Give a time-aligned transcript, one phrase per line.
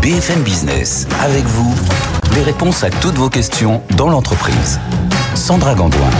[0.00, 1.74] BFM Business, avec vous,
[2.34, 4.78] les réponses à toutes vos questions dans l'entreprise.
[5.34, 6.10] Sandra Gandoin.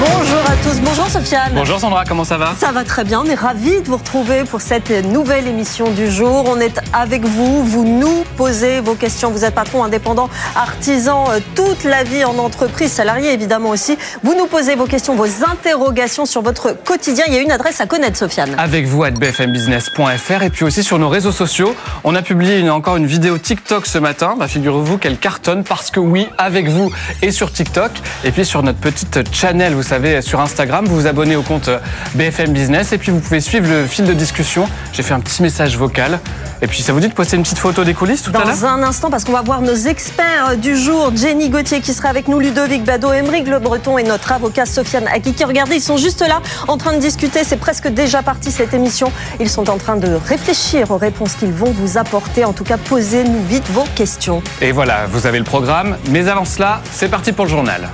[0.00, 1.52] Bonjour tous, bonjour Sofiane.
[1.54, 2.54] Bonjour Sandra, comment ça va?
[2.58, 6.10] Ça va très bien, on est ravis de vous retrouver pour cette nouvelle émission du
[6.10, 6.44] jour.
[6.48, 9.30] On est avec vous, vous nous posez vos questions.
[9.30, 13.96] Vous êtes patron indépendant, artisan, euh, toute la vie en entreprise, salarié évidemment aussi.
[14.22, 17.24] Vous nous posez vos questions, vos interrogations sur votre quotidien.
[17.28, 18.54] Il y a une adresse à connaître, Sofiane.
[18.58, 21.74] Avec vous à bfmbusiness.fr et puis aussi sur nos réseaux sociaux.
[22.04, 24.34] On a publié une, encore une vidéo TikTok ce matin.
[24.38, 26.90] Bah, Figurez-vous qu'elle cartonne parce que oui, avec vous
[27.22, 27.92] et sur TikTok.
[28.24, 31.68] Et puis sur notre petite channel, vous savez, sur Instagram, vous vous abonnez au compte
[32.14, 34.66] BFM Business et puis vous pouvez suivre le fil de discussion.
[34.94, 36.20] J'ai fait un petit message vocal.
[36.62, 38.56] Et puis ça vous dit de poster une petite photo des coulisses tout à l'heure?
[38.56, 42.08] Dans un instant, parce qu'on va voir nos experts du jour, Jenny Gauthier qui sera
[42.08, 45.44] avec nous, Ludovic Bado, Emeric Le Breton et notre avocat Sofiane Akiki.
[45.44, 47.44] Regardez, ils sont juste là en train de discuter.
[47.44, 49.12] C'est presque déjà parti cette émission.
[49.38, 52.46] Ils sont en train de réfléchir aux réponses qu'ils vont vous apporter.
[52.46, 54.42] En tout cas, posez-nous vite vos questions.
[54.62, 55.98] Et voilà, vous avez le programme.
[56.10, 57.90] Mais avant cela, c'est parti pour le journal.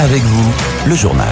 [0.00, 0.52] Avec vous,
[0.88, 1.26] le journal.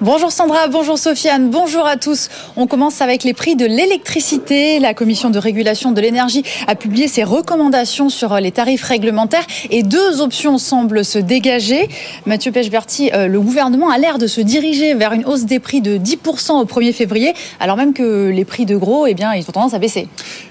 [0.00, 2.30] Bonjour Sandra, bonjour Sofiane, bonjour à tous.
[2.56, 4.80] On commence avec les prix de l'électricité.
[4.80, 9.82] La commission de régulation de l'énergie a publié ses recommandations sur les tarifs réglementaires et
[9.82, 11.90] deux options semblent se dégager.
[12.24, 15.82] Mathieu Pechberti, euh, le gouvernement a l'air de se diriger vers une hausse des prix
[15.82, 19.42] de 10% au 1er février, alors même que les prix de gros, eh bien, ils
[19.42, 20.08] ont tendance à baisser.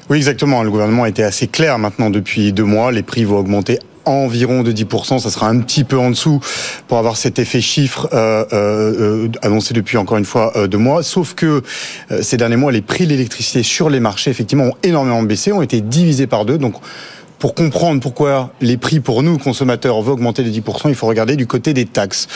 [0.08, 0.62] Oui, exactement.
[0.62, 2.92] Le gouvernement a été assez clair maintenant depuis deux mois.
[2.92, 6.40] Les prix vont augmenter environ de 10%, ça sera un petit peu en dessous
[6.88, 11.04] pour avoir cet effet chiffre euh, euh, annoncé depuis encore une fois euh, deux mois.
[11.04, 11.62] Sauf que
[12.12, 15.52] euh, ces derniers mois, les prix de l'électricité sur les marchés effectivement ont énormément baissé,
[15.52, 16.58] ont été divisés par deux.
[16.58, 16.76] Donc
[17.42, 21.36] pour comprendre pourquoi les prix pour nous, consommateurs, vont augmenter de 10%, il faut regarder
[21.36, 22.28] du côté des taxes.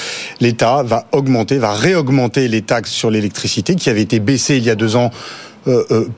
[0.41, 4.71] L'État va augmenter, va réaugmenter les taxes sur l'électricité qui avaient été baissées il y
[4.71, 5.15] a deux ans euh,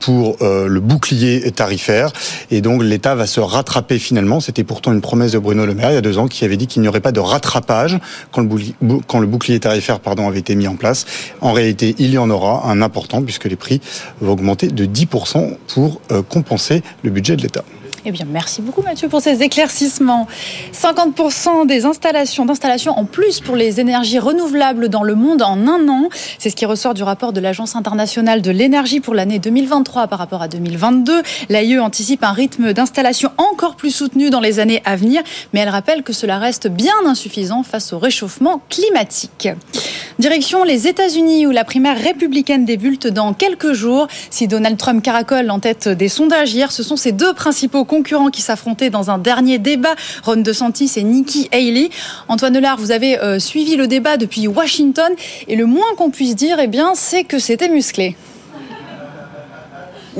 [0.00, 2.12] pour euh, le bouclier tarifaire.
[2.50, 4.40] Et donc l'État va se rattraper finalement.
[4.40, 6.56] C'était pourtant une promesse de Bruno Le Maire il y a deux ans qui avait
[6.56, 7.98] dit qu'il n'y aurait pas de rattrapage
[8.32, 11.06] quand le, bouclier, tarifaire pardon, avait été mis en place.
[11.40, 13.80] En réalité, il y en aura un important puisque les prix
[14.20, 17.64] vont augmenter de 10% pour euh, compenser le budget de l'État.
[18.08, 20.26] Eh bien, merci beaucoup Mathieu pour ces éclaircissements.
[20.72, 25.86] 50% des installations d'installations en plus pour les énergies renouvelables dans le monde en un
[25.88, 26.08] an.
[26.38, 30.18] C'est ce qui ressort du rapport de l'Agence internationale de l'énergie pour l'année 2023 par
[30.18, 31.20] rapport à 2022.
[31.50, 35.20] L'AIE anticipe un rythme d'installation encore plus soutenu dans les années à venir,
[35.52, 39.50] mais elle rappelle que cela reste bien insuffisant face au réchauffement climatique.
[40.18, 44.08] Direction les États-Unis où la primaire républicaine débute dans quelques jours.
[44.30, 48.30] Si Donald Trump caracole en tête des sondages hier, ce sont ses deux principaux concurrents
[48.30, 51.90] qui s'affrontaient dans un dernier débat, Ron DeSantis et Nikki Haley.
[52.26, 55.12] Antoine Delard, vous avez euh, suivi le débat depuis Washington
[55.46, 58.16] et le moins qu'on puisse dire, eh bien, c'est que c'était musclé.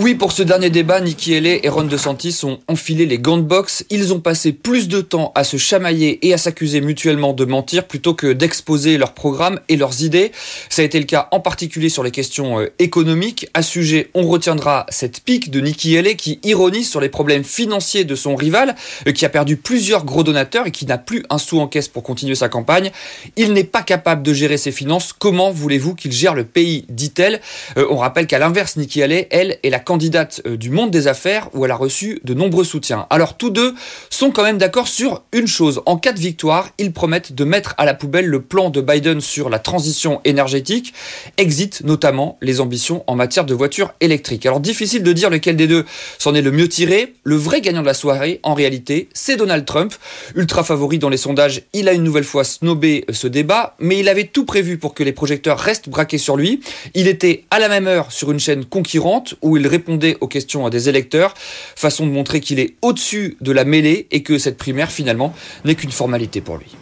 [0.00, 3.42] Oui, pour ce dernier débat, Nikki Haley et Ron DeSantis ont enfilé les gants de
[3.42, 3.84] boxe.
[3.90, 7.84] Ils ont passé plus de temps à se chamailler et à s'accuser mutuellement de mentir
[7.84, 10.30] plutôt que d'exposer leurs programmes et leurs idées.
[10.68, 13.48] Ça a été le cas en particulier sur les questions euh, économiques.
[13.54, 18.04] À sujet, on retiendra cette pique de Nikki Haley qui ironise sur les problèmes financiers
[18.04, 18.76] de son rival,
[19.08, 21.88] euh, qui a perdu plusieurs gros donateurs et qui n'a plus un sou en caisse
[21.88, 22.92] pour continuer sa campagne.
[23.34, 25.12] Il n'est pas capable de gérer ses finances.
[25.12, 26.84] Comment voulez-vous qu'il gère le pays?
[26.88, 27.40] dit-elle.
[27.76, 31.08] Euh, on rappelle qu'à l'inverse, Nikki Haley, elle, est la candidate euh, du monde des
[31.08, 33.06] affaires où elle a reçu de nombreux soutiens.
[33.08, 33.74] Alors tous deux
[34.10, 35.80] sont quand même d'accord sur une chose.
[35.86, 39.22] En cas de victoire, ils promettent de mettre à la poubelle le plan de Biden
[39.22, 40.92] sur la transition énergétique,
[41.38, 44.44] exit notamment les ambitions en matière de voitures électriques.
[44.44, 45.86] Alors difficile de dire lequel des deux
[46.18, 47.14] s'en est le mieux tiré.
[47.24, 49.94] Le vrai gagnant de la soirée, en réalité, c'est Donald Trump.
[50.34, 54.10] Ultra favori dans les sondages, il a une nouvelle fois snobé ce débat, mais il
[54.10, 56.60] avait tout prévu pour que les projecteurs restent braqués sur lui.
[56.92, 60.68] Il était à la même heure sur une chaîne concurrente où il répondait aux questions
[60.68, 61.34] des électeurs,
[61.76, 65.32] façon de montrer qu'il est au-dessus de la mêlée et que cette primaire finalement
[65.64, 66.76] n'est qu'une formalité pour lui.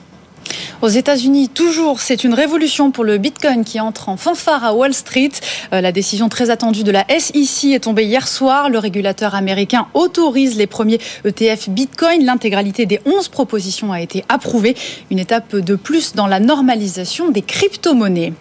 [0.80, 4.94] Aux États-Unis, toujours, c'est une révolution pour le Bitcoin qui entre en fanfare à Wall
[4.94, 5.30] Street.
[5.72, 8.70] Euh, la décision très attendue de la SEC est tombée hier soir.
[8.70, 12.24] Le régulateur américain autorise les premiers ETF Bitcoin.
[12.24, 14.76] L'intégralité des 11 propositions a été approuvée.
[15.10, 18.32] Une étape de plus dans la normalisation des crypto-monnaies.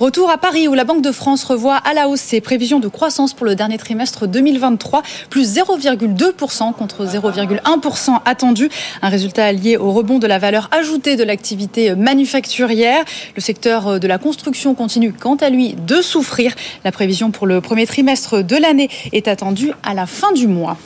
[0.00, 2.88] Retour à Paris où la Banque de France revoit à la hausse ses prévisions de
[2.88, 8.70] croissance pour le dernier trimestre 2023, plus 0,2% contre 0,1% attendu.
[9.02, 13.04] Un résultat lié au rebond de la valeur ajoutée de l'activité manufacturière.
[13.36, 16.54] Le secteur de la construction continue quant à lui de souffrir.
[16.82, 20.78] La prévision pour le premier trimestre de l'année est attendue à la fin du mois.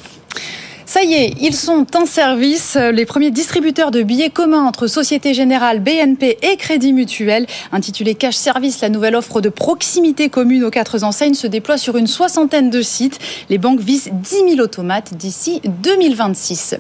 [0.87, 2.77] Ça y est, ils sont en service.
[2.77, 8.37] Les premiers distributeurs de billets communs entre Société Générale, BNP et Crédit Mutuel, intitulé Cash
[8.37, 12.69] Service, la nouvelle offre de proximité commune aux quatre enseignes se déploie sur une soixantaine
[12.69, 13.19] de sites.
[13.49, 16.77] Les banques visent 10 000 automates d'ici 2026.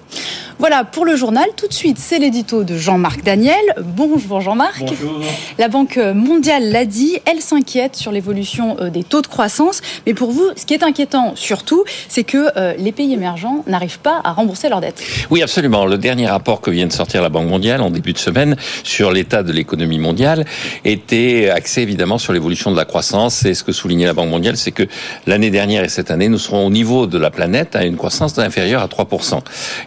[0.58, 1.46] Voilà pour le journal.
[1.56, 3.56] Tout de suite, c'est l'édito de Jean-Marc Daniel.
[3.82, 4.80] Bonjour Jean-Marc.
[4.80, 5.20] Bonjour.
[5.58, 9.80] La Banque mondiale l'a dit, elle s'inquiète sur l'évolution des taux de croissance.
[10.06, 12.48] Mais pour vous, ce qui est inquiétant surtout, c'est que
[12.78, 15.02] les pays émergents n'arrivent à rembourser leurs dettes.
[15.30, 15.86] Oui, absolument.
[15.86, 19.12] Le dernier rapport que vient de sortir la Banque mondiale en début de semaine sur
[19.12, 20.44] l'état de l'économie mondiale
[20.84, 23.44] était axé évidemment sur l'évolution de la croissance.
[23.44, 24.84] Et ce que soulignait la Banque mondiale, c'est que
[25.26, 28.38] l'année dernière et cette année, nous serons au niveau de la planète à une croissance
[28.38, 29.40] inférieure à 3%.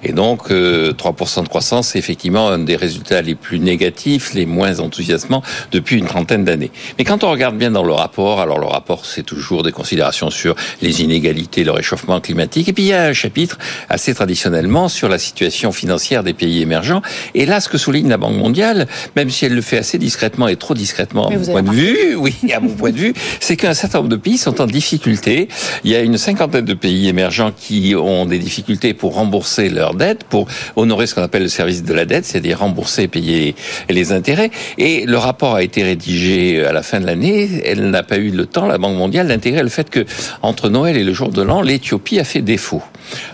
[0.03, 4.45] Et donc, euh, 3% de croissance, c'est effectivement un des résultats les plus négatifs, les
[4.45, 6.71] moins enthousiasmants depuis une trentaine d'années.
[6.97, 10.29] Mais quand on regarde bien dans le rapport, alors le rapport, c'est toujours des considérations
[10.29, 12.69] sur les inégalités, le réchauffement climatique.
[12.69, 13.57] Et puis, il y a un chapitre
[13.97, 17.01] assez traditionnellement sur la situation financière des pays émergents.
[17.33, 18.85] Et là, ce que souligne la Banque mondiale,
[19.15, 22.15] même si elle le fait assez discrètement et trop discrètement, à mon point de vue,
[22.15, 25.47] oui, à mon point de vue, c'est qu'un certain nombre de pays sont en difficulté.
[25.83, 29.95] Il y a une cinquantaine de pays émergents qui ont des difficultés pour rembourser leurs
[29.95, 33.55] dettes, pour honorer ce qu'on appelle le service de la dette, c'est-à-dire rembourser et payer
[33.89, 34.51] les intérêts.
[34.77, 37.63] Et le rapport a été rédigé à la fin de l'année.
[37.65, 40.05] Elle n'a pas eu le temps, la Banque mondiale, d'intégrer le fait que
[40.43, 42.83] entre Noël et le jour de l'an, l'Éthiopie a fait défaut.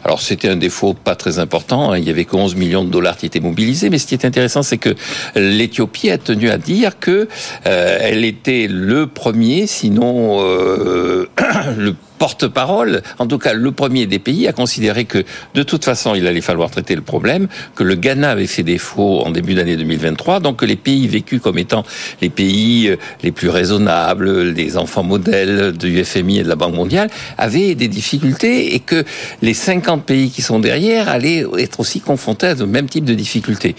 [0.03, 1.91] Alors c'était un défaut pas très important.
[1.91, 1.97] Hein.
[1.97, 3.89] Il y avait que 11 millions de dollars qui étaient mobilisés.
[3.89, 4.95] Mais ce qui est intéressant, c'est que
[5.35, 7.27] l'Éthiopie a tenu à dire que
[7.67, 11.29] euh, elle était le premier, sinon euh,
[11.77, 15.25] le porte-parole, en tout cas le premier des pays, a considéré que
[15.55, 19.23] de toute façon il allait falloir traiter le problème, que le Ghana avait fait défaut
[19.25, 21.83] en début d'année 2023, donc que les pays vécus comme étant
[22.21, 26.75] les pays euh, les plus raisonnables, les enfants modèles du FMI et de la Banque
[26.75, 29.03] mondiale, avaient des difficultés et que
[29.41, 33.15] les 50 pays qui sont derrière allaient être aussi confrontés à ce même type de
[33.15, 33.75] difficultés.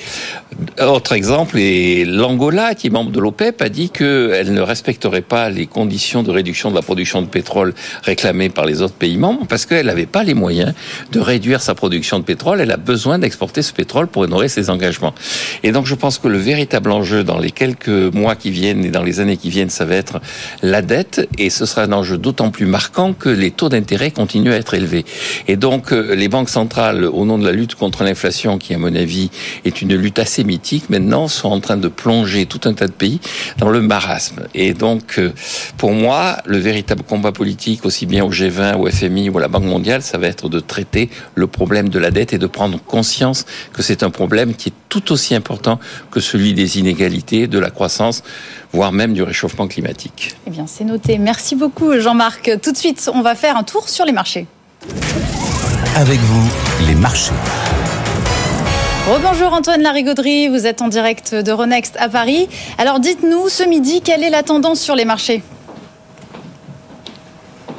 [0.82, 5.67] Autre exemple l'Angola, qui est membre de l'OPEP, a dit qu'elle ne respecterait pas les
[5.67, 9.66] conditions de réduction de la production de pétrole réclamées par les autres pays membres parce
[9.66, 10.75] qu'elle n'avait pas les moyens
[11.12, 12.60] de réduire sa production de pétrole.
[12.60, 15.14] Elle a besoin d'exporter ce pétrole pour honorer ses engagements.
[15.62, 18.90] Et donc je pense que le véritable enjeu dans les quelques mois qui viennent et
[18.90, 20.20] dans les années qui viennent, ça va être
[20.62, 21.28] la dette.
[21.38, 24.75] Et ce sera un enjeu d'autant plus marquant que les taux d'intérêt continuent à être
[24.75, 25.04] élevés.
[25.48, 28.94] Et donc les banques centrales, au nom de la lutte contre l'inflation, qui à mon
[28.94, 29.30] avis
[29.64, 32.92] est une lutte assez mythique, maintenant sont en train de plonger tout un tas de
[32.92, 33.20] pays
[33.58, 34.42] dans le marasme.
[34.54, 35.20] Et donc
[35.76, 39.49] pour moi, le véritable combat politique, aussi bien au G20, au FMI ou à la
[39.49, 42.81] Banque mondiale, ça va être de traiter le problème de la dette et de prendre
[42.82, 45.79] conscience que c'est un problème qui est tout aussi important
[46.11, 48.23] que celui des inégalités, de la croissance,
[48.73, 50.35] voire même du réchauffement climatique.
[50.47, 51.19] Eh bien, c'est noté.
[51.19, 52.59] Merci beaucoup, Jean-Marc.
[52.62, 54.47] Tout de suite, on va faire un tour sur les marchés.
[55.97, 56.49] Avec vous,
[56.87, 57.32] les marchés.
[59.06, 62.49] Rebonjour Antoine Larigauderie, vous êtes en direct de Renext à Paris.
[62.79, 65.43] Alors dites-nous ce midi, quelle est la tendance sur les marchés?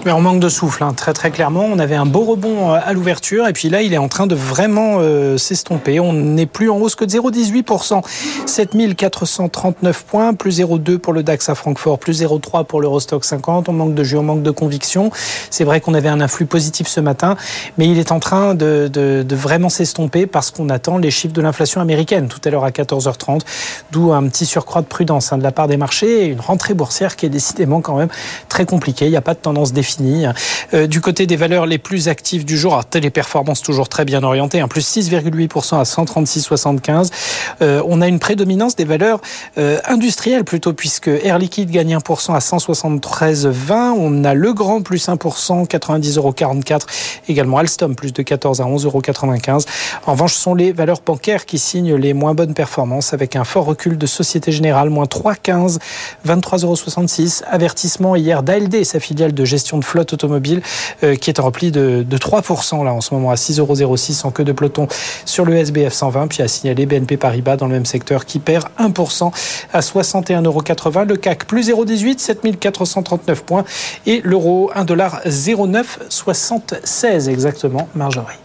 [0.05, 1.65] Mais on manque de souffle, hein, très très clairement.
[1.65, 4.35] On avait un beau rebond à l'ouverture et puis là, il est en train de
[4.35, 5.99] vraiment euh, s'estomper.
[5.99, 8.03] On n'est plus en hausse que de 0,18%.
[8.45, 13.67] 7439 points, plus 0,2 pour le DAX à Francfort, plus 0,3 pour l'Eurostock 50.
[13.67, 15.09] On manque de jus, on manque de conviction.
[15.49, 17.35] C'est vrai qu'on avait un influx positif ce matin,
[17.77, 21.81] mais il est en train de, vraiment s'estomper parce qu'on attend les chiffres de l'inflation
[21.81, 23.41] américaine tout à l'heure à 14h30,
[23.91, 26.75] d'où un petit surcroît de prudence hein, de la part des marchés et une rentrée
[26.75, 28.09] boursière qui est décidément quand même
[28.49, 29.05] très compliquée.
[29.05, 29.73] Il n'y a pas de tendance
[30.73, 34.23] euh, du côté des valeurs les plus actives du jour, alors téléperformance toujours très bien
[34.23, 37.09] orientée, un plus 6,8% à 136,75.
[37.61, 39.21] Euh, on a une prédominance des valeurs
[39.57, 43.93] euh, industrielles plutôt, puisque Air Liquide gagne 1% à 173,20.
[43.97, 46.81] On a Le Grand plus 1%, 90,44
[47.27, 49.65] Également Alstom plus de 14 à 11,95
[50.05, 53.43] En revanche, ce sont les valeurs bancaires qui signent les moins bonnes performances avec un
[53.43, 55.79] fort recul de Société Générale, moins 3,15,
[56.27, 60.61] 23,66 Avertissement hier d'ALD, sa filiale de gestion de flotte automobile
[61.03, 64.43] euh, qui est repli de, de 3% là en ce moment à 6,06€ en queue
[64.43, 64.87] de peloton
[65.25, 66.27] sur le SBF 120.
[66.27, 69.31] Puis à signaler BNP Paribas dans le même secteur qui perd 1%
[69.73, 71.07] à 61,80€.
[71.07, 73.63] Le CAC plus 0,18, 7439 points.
[74.05, 78.35] Et l'euro 1,0976 exactement, Marjorie.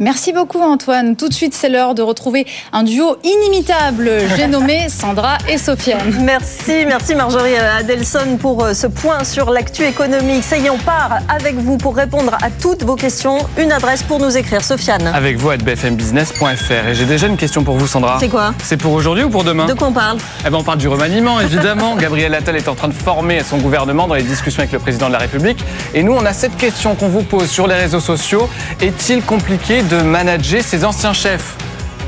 [0.00, 1.14] Merci beaucoup Antoine.
[1.14, 4.10] Tout de suite, c'est l'heure de retrouver un duo inimitable.
[4.36, 6.18] J'ai nommé Sandra et Sofiane.
[6.22, 10.42] Merci, merci Marjorie Adelson pour euh, ce point sur l'actu économique.
[10.42, 13.38] Ça y est, on part avec vous pour répondre à toutes vos questions.
[13.56, 15.06] Une adresse pour nous écrire, Sofiane.
[15.06, 16.88] Avec vous à bfmbusiness.fr.
[16.88, 18.18] Et j'ai déjà une question pour vous, Sandra.
[18.18, 20.64] C'est quoi C'est pour aujourd'hui ou pour demain De quoi on parle Eh ben, on
[20.64, 21.94] parle du remaniement, évidemment.
[22.00, 25.06] Gabriel Attal est en train de former son gouvernement dans les discussions avec le président
[25.06, 25.64] de la République.
[25.94, 28.48] Et nous, on a cette question qu'on vous pose sur les réseaux sociaux.
[28.80, 31.54] Est-il compliqué de manager ses anciens chefs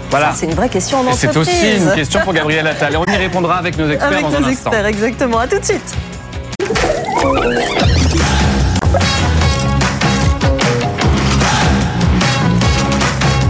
[0.08, 0.32] voilà.
[0.36, 1.30] C'est une vraie question en Et entreprise.
[1.32, 2.92] c'est aussi une question pour Gabriel Attal.
[2.94, 4.70] Et on y répondra avec nos experts Avec dans nos un instant.
[4.70, 5.38] experts, exactement.
[5.40, 5.94] À tout de suite.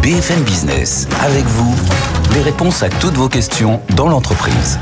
[0.02, 1.74] BFM Business, avec vous,
[2.34, 4.78] les réponses à toutes vos questions dans l'entreprise.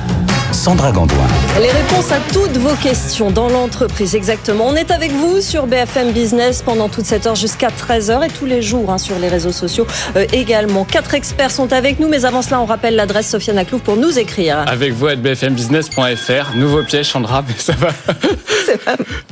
[0.55, 1.17] Sandra Gandoin.
[1.61, 4.67] Les réponses à toutes vos questions dans l'entreprise, exactement.
[4.69, 8.47] On est avec vous sur BFM Business pendant toute cette heure jusqu'à 13h et tous
[8.47, 9.85] les jours hein, sur les réseaux sociaux
[10.17, 10.85] euh, également.
[10.85, 14.17] Quatre experts sont avec nous, mais avant cela, on rappelle l'adresse Sofiane Aklouf pour nous
[14.19, 14.59] écrire.
[14.69, 16.57] Avec vous à bfmbusiness.fr.
[16.57, 17.89] Nouveau piège, Chandra, mais ça va.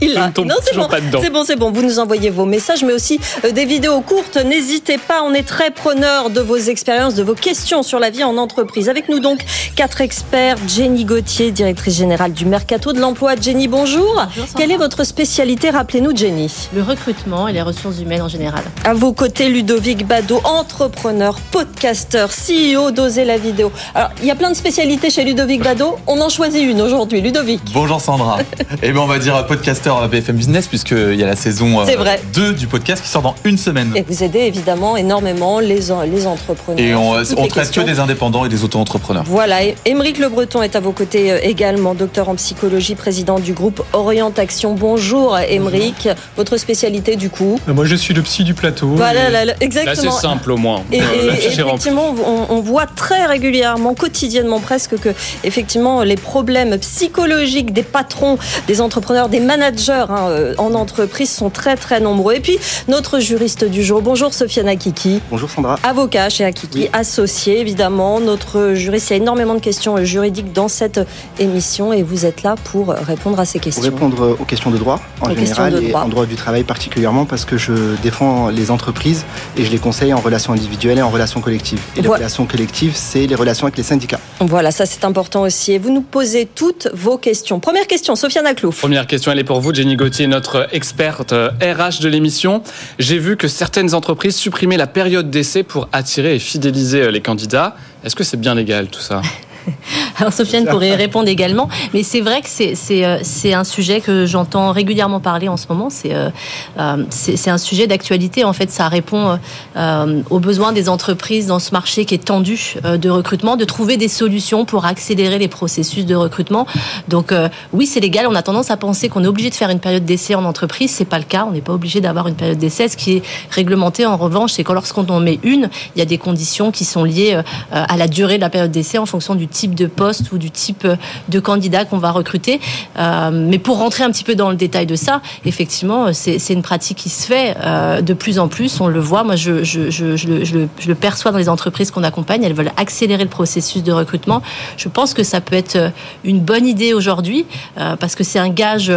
[0.01, 0.27] Il Je l'a.
[0.27, 0.91] ne tombe Non, c'est toujours bon.
[0.91, 1.21] pas dedans.
[1.23, 1.71] C'est bon, c'est bon.
[1.71, 4.37] Vous nous envoyez vos messages, mais aussi euh, des vidéos courtes.
[4.45, 5.23] N'hésitez pas.
[5.25, 8.89] On est très preneur de vos expériences, de vos questions sur la vie en entreprise.
[8.89, 9.39] Avec nous donc
[9.77, 10.57] quatre experts.
[10.69, 13.35] Jenny Gauthier, directrice générale du Mercato de l'Emploi.
[13.39, 14.27] Jenny, bonjour.
[14.57, 16.51] Quelle est votre spécialité Rappelez-nous, Jenny?
[16.75, 18.63] Le recrutement et les ressources humaines en général.
[18.83, 23.71] À vos côtés, Ludovic Bado, entrepreneur, podcasteur, CEO d'Oser la vidéo.
[23.95, 25.97] Alors, il y a plein de spécialités chez Ludovic Bado.
[26.07, 27.21] On en choisit une aujourd'hui.
[27.21, 27.61] Ludovic.
[27.75, 28.39] Bonjour Sandra.
[28.85, 31.85] Eh bien on va dire podcasteur à BFM Business puisqu'il y a la saison euh,
[31.87, 32.21] C'est vrai.
[32.33, 33.93] 2 du podcast qui sort dans une semaine.
[33.95, 36.81] Et vous aidez évidemment énormément les, les entrepreneurs.
[36.81, 39.25] Et on, on traite que des indépendants et des auto-entrepreneurs.
[39.27, 43.39] Voilà, et Émeric Le Breton est à vos côtés euh, également, docteur en psychologie, président
[43.39, 44.75] du groupe Orientation.
[44.75, 48.89] Bonjour Émeric, votre spécialité du coup Moi, je suis le psy du plateau.
[48.95, 50.13] Voilà, là, là, Là, c'est exactement.
[50.13, 50.83] simple au moins.
[50.93, 51.05] Et, Euh,
[51.41, 55.11] et- effectivement, on, on voit très régulièrement, quotidiennement presque, que
[55.45, 61.51] effectivement les problèmes psychologiques des patrons, des entrepreneurs, des managers hein, euh, en entreprise sont
[61.51, 62.35] très très nombreux.
[62.35, 65.21] Et puis notre juriste du jour, bonjour Sofiane Akiki.
[65.31, 65.79] Bonjour Sandra.
[65.83, 66.91] Avocat chez Akiki, Oui.
[66.93, 68.21] associé évidemment.
[68.21, 70.92] Notre juriste, il y a énormément de questions euh, juridiques dans cette
[71.39, 73.83] émission et vous êtes là pour répondre à ces Pour questions.
[73.83, 76.03] répondre aux questions de droit en Aux questions général de et droit.
[76.03, 77.73] en droit du travail particulièrement parce que je
[78.03, 79.25] défends les entreprises
[79.57, 81.81] et je les conseille en relation individuelle et en relation collective.
[81.97, 82.19] Et les Voilà.
[82.25, 84.21] relations collectives, c'est les relations avec les syndicats.
[84.41, 85.73] Voilà, ça c'est important aussi.
[85.73, 87.61] Et vous nous posez toutes vos questions.
[87.61, 88.81] Première question, Sofiane Aklouf.
[88.81, 92.63] Première question, elle est pour vous, Jenny Gauthier, notre experte euh, RH de l'émission.
[92.99, 97.21] J'ai vu que certaines entreprises supprimaient la période d'essai pour attirer et fidéliser euh, les
[97.21, 97.77] candidats.
[98.05, 99.23] Est-ce que c'est bien légal tout ça?
[100.19, 104.73] Alors Sofiane pourrait répondre également, mais c'est vrai que euh, c'est un sujet que j'entends
[104.73, 105.91] régulièrement parler en ce moment.
[105.91, 106.31] C'est euh,
[106.79, 107.05] euh,
[107.47, 108.45] un sujet d'actualité.
[108.45, 109.39] En fait, ça répond
[109.77, 113.97] euh, aux besoins des entreprises dans ce marché qui est tendu de recrutement, de trouver
[113.97, 116.67] des solutions pour accélérer les processus de recrutement.
[117.09, 117.35] Donc
[117.73, 118.27] oui, c'est légal.
[118.29, 120.91] On a tendance à penser qu'on est obligé de faire une période d'essai en entreprise.
[120.91, 121.47] C'est pas le cas.
[121.49, 122.89] On n'est pas obligé d'avoir une période d'essai.
[122.89, 126.07] Ce qui est réglementé en revanche, c'est que lorsqu'on en met une, il y a
[126.07, 127.41] des conditions qui sont liées
[127.71, 130.51] à la durée de la période d'essai en fonction du type de poste ou du
[130.51, 130.97] type euh,
[131.29, 132.61] de candidat qu'on va recruter.
[132.99, 136.53] Euh, mais pour rentrer un petit peu dans le détail de ça, effectivement, euh, c'est
[136.53, 138.81] une pratique qui se fait euh, de plus en plus.
[138.81, 139.25] On le voit.
[139.25, 142.43] Moi, je, je, je, je le, perçois dans les entreprises qu'on accompagne.
[142.43, 144.43] Elles veulent accélérer le processus de recrutement.
[144.77, 145.93] Je pense que ça peut être
[146.25, 147.47] une bonne idée aujourd'hui
[147.79, 148.93] euh, parce que c'est un gage,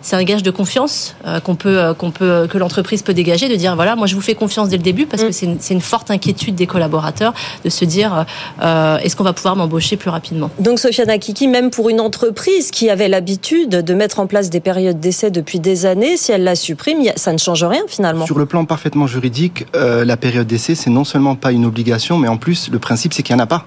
[0.00, 1.14] c'est un gage de confiance
[1.44, 4.34] qu'on peut, qu'on peut, que l'entreprise peut dégager, de dire voilà, moi je vous fais
[4.34, 7.32] confiance dès le début parce que c'est une, une forte inquiétude des collaborateurs
[7.64, 8.24] de se dire
[8.60, 10.50] est-ce qu'on va pouvoir m'embaucher plus rapidement.
[10.58, 14.58] Donc Sofiane Akiki, même pour une entreprise qui avait l'habitude de mettre en place des
[14.58, 18.26] périodes d'essai depuis des années, si elle la supprime, ça ne change rien finalement.
[18.26, 22.18] Sur le plan parfaitement juridique, euh, la période d'essai, c'est non seulement pas une obligation,
[22.18, 23.66] mais en plus, le principe, c'est qu'il n'y en a pas.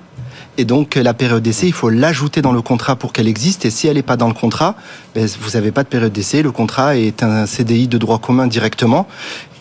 [0.58, 3.66] Et donc, la période d'essai, il faut l'ajouter dans le contrat pour qu'elle existe.
[3.66, 4.76] Et si elle n'est pas dans le contrat,
[5.16, 6.44] ben, vous n'avez pas de période d'essai.
[6.44, 9.08] Le contrat est un CDI de droit commun directement.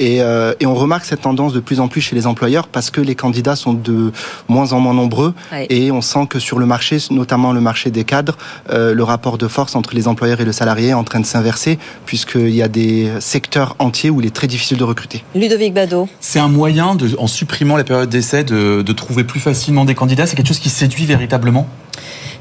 [0.00, 2.90] Et, euh, et on remarque cette tendance de plus en plus chez les employeurs parce
[2.90, 4.12] que les candidats sont de
[4.48, 5.32] moins en moins nombreux.
[5.52, 5.66] Ouais.
[5.70, 8.36] Et on sent que sur le marché, notamment le marché des cadres,
[8.70, 11.26] euh, le rapport de force entre les employeurs et le salarié est en train de
[11.26, 15.22] s'inverser puisqu'il y a des secteurs entiers où il est très difficile de recruter.
[15.34, 16.08] Ludovic Bado.
[16.20, 19.94] C'est un moyen, de, en supprimant la période d'essai, de, de trouver plus facilement des
[19.94, 20.26] candidats.
[20.26, 21.68] C'est quelque chose qui séduit véritablement?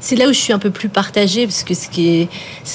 [0.00, 2.28] C'est là où je suis un peu plus partagée, parce que ce qui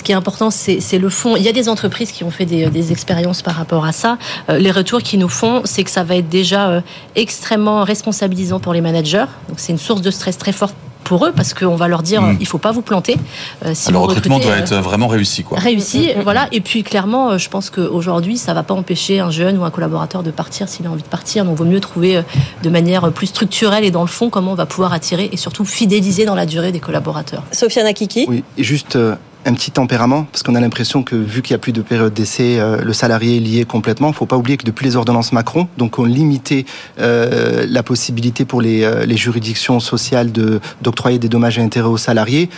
[0.07, 1.36] est, important, c'est le fond.
[1.36, 4.17] Il y a des entreprises qui ont fait des, des expériences par rapport à ça.
[4.50, 6.81] Euh, les retours qu'ils nous font, c'est que ça va être déjà euh,
[7.15, 9.25] extrêmement responsabilisant pour les managers.
[9.50, 10.75] Donc c'est une source de stress très forte
[11.08, 12.38] pour eux parce qu'on va leur dire Mm.
[12.40, 13.18] il faut pas vous planter.
[13.66, 15.58] Euh, si le vous recrutement recrutez, doit euh, être vraiment réussi, quoi.
[15.60, 16.48] réussi, voilà.
[16.52, 19.72] Et puis clairement, euh, je pense qu'aujourd'hui, ça va pas empêcher un jeune ou un
[19.72, 21.46] collaborateur de partir s'il a envie de partir.
[21.46, 22.22] Donc, vaut mieux trouver euh,
[22.64, 25.66] de manière plus structurelle et dans le fond comment on va pouvoir attirer et surtout
[25.66, 27.44] fidéliser dans la durée des collaborateurs.
[27.52, 29.16] Sofiane Akiki Oui, juste euh,
[29.48, 32.13] un petit tempérament, parce qu'on a l'impression que vu qu'il n'y a plus de période
[32.13, 34.08] d'essai, euh, le salarié est lié complètement.
[34.08, 36.66] Il ne faut pas oublier que depuis les ordonnances Macron, donc on limitait
[37.00, 41.88] euh, la possibilité pour les, euh, les juridictions sociales de d'octroyer des dommages et intérêts
[41.88, 42.50] aux salariés.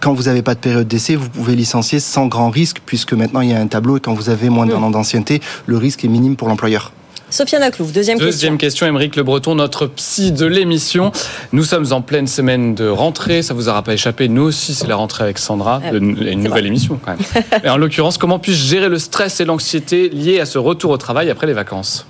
[0.00, 3.40] Quand vous n'avez pas de période d'essai, vous pouvez licencier sans grand risque, puisque maintenant
[3.40, 6.04] il y a un tableau et quand vous avez moins d'un an d'ancienneté, le risque
[6.04, 6.92] est minime pour l'employeur.
[7.28, 11.10] Sofiane Aklouf, deuxième, Deuxième question, Émeric Le Breton, notre psy de l'émission.
[11.52, 14.28] Nous sommes en pleine semaine de rentrée, ça vous aura pas échappé.
[14.28, 17.44] Nous aussi, c'est la rentrée avec Sandra, Ah, de- une nouvelle émission quand même.
[17.64, 20.98] Et en l'occurrence, comment puis-je gérer le stress et l'anxiété liés à ce retour au
[20.98, 22.06] travail après les vacances?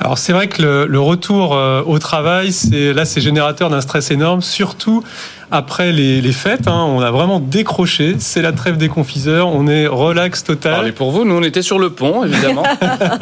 [0.00, 3.80] Alors c'est vrai que le, le retour euh, au travail, c'est là c'est générateur d'un
[3.80, 5.02] stress énorme, surtout
[5.50, 6.68] après les, les fêtes.
[6.68, 6.84] hein.
[6.88, 10.72] on a vraiment décroché, c'est la trêve des confiseurs, on est relax total.
[10.74, 12.62] Parlez pour vous, nous on était sur le pont, évidemment.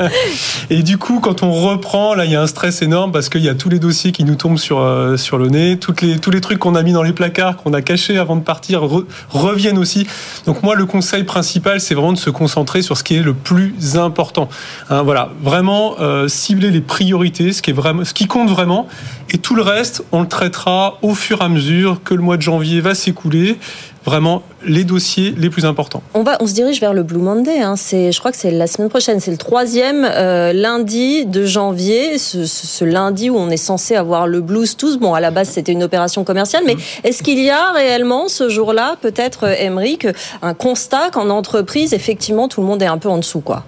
[0.70, 3.42] Et du coup, quand on reprend, là, il y a un stress énorme parce qu'il
[3.42, 6.18] y a tous les dossiers qui nous tombent sur, euh, sur le nez, toutes les,
[6.18, 8.82] tous les trucs qu'on a mis dans les placards, qu'on a cachés avant de partir,
[8.82, 10.06] re- reviennent aussi.
[10.46, 13.34] Donc moi, le conseil principal, c'est vraiment de se concentrer sur ce qui est le
[13.34, 14.48] plus important.
[14.90, 18.88] Hein, voilà, vraiment euh, cibler les priorités, ce qui est vraiment, ce qui compte vraiment,
[19.30, 22.36] et tout le reste, on le traitera au fur et à mesure que le mois
[22.36, 23.58] de janvier va s'écouler.
[24.04, 26.00] Vraiment, les dossiers les plus importants.
[26.14, 27.60] On, va, on se dirige vers le Blue Monday.
[27.60, 27.74] Hein.
[27.76, 29.18] C'est, je crois que c'est la semaine prochaine.
[29.18, 32.16] C'est le troisième euh, lundi de janvier.
[32.18, 34.98] Ce, ce- ce lundi où on est censé avoir le blues tous.
[34.98, 36.62] Bon, à la base, c'était une opération commerciale.
[36.66, 39.98] Mais est-ce qu'il y a réellement ce jour-là, peut-être, euh, Emery,
[40.40, 43.64] un constat qu'en entreprise, effectivement, tout le monde est un peu en dessous, quoi?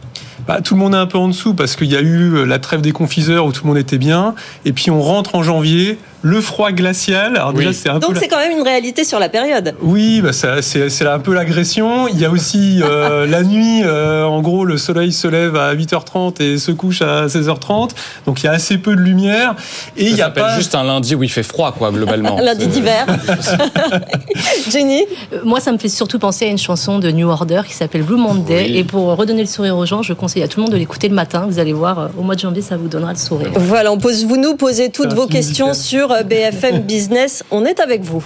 [0.47, 2.45] Bah, tout le monde est un peu en dessous parce qu'il y a eu euh,
[2.45, 4.35] la trêve des confiseurs où tout le monde était bien.
[4.65, 7.37] Et puis on rentre en janvier, le froid glacial.
[7.37, 8.15] Alors déjà, c'est un Donc peu.
[8.15, 9.75] la- c'est quand même une réalité sur la période.
[9.81, 12.09] Oui, bah ça- c'est c'est un peu l'agression.
[12.09, 13.83] Il y a aussi euh, la nuit.
[13.85, 17.91] euh, en gros, le soleil se lève à 8h30 et se couche à 16h30.
[18.27, 19.55] Donc il y a assez peu de lumière.
[19.97, 20.57] Et il Ça y a s'appelle pas.
[20.57, 22.39] juste un lundi où il fait froid, quoi, globalement.
[22.43, 23.07] Lundi d'hiver.
[24.71, 27.75] Jenny Euh, Moi, ça me fait surtout penser à une chanson de New Order qui
[27.75, 28.67] s'appelle Blue Monday.
[28.71, 28.77] Oui.
[28.79, 31.09] Et pour redonner le sourire aux gens, je conseille à tout le monde de l'écouter
[31.09, 31.47] le matin.
[31.49, 33.51] Vous allez voir, au mois de janvier, ça vous donnera le sourire.
[33.55, 35.85] Voilà, on pose, vous nous posez toutes vos questions musical.
[35.87, 37.45] sur euh, BFM Business.
[37.51, 38.25] On est avec vous.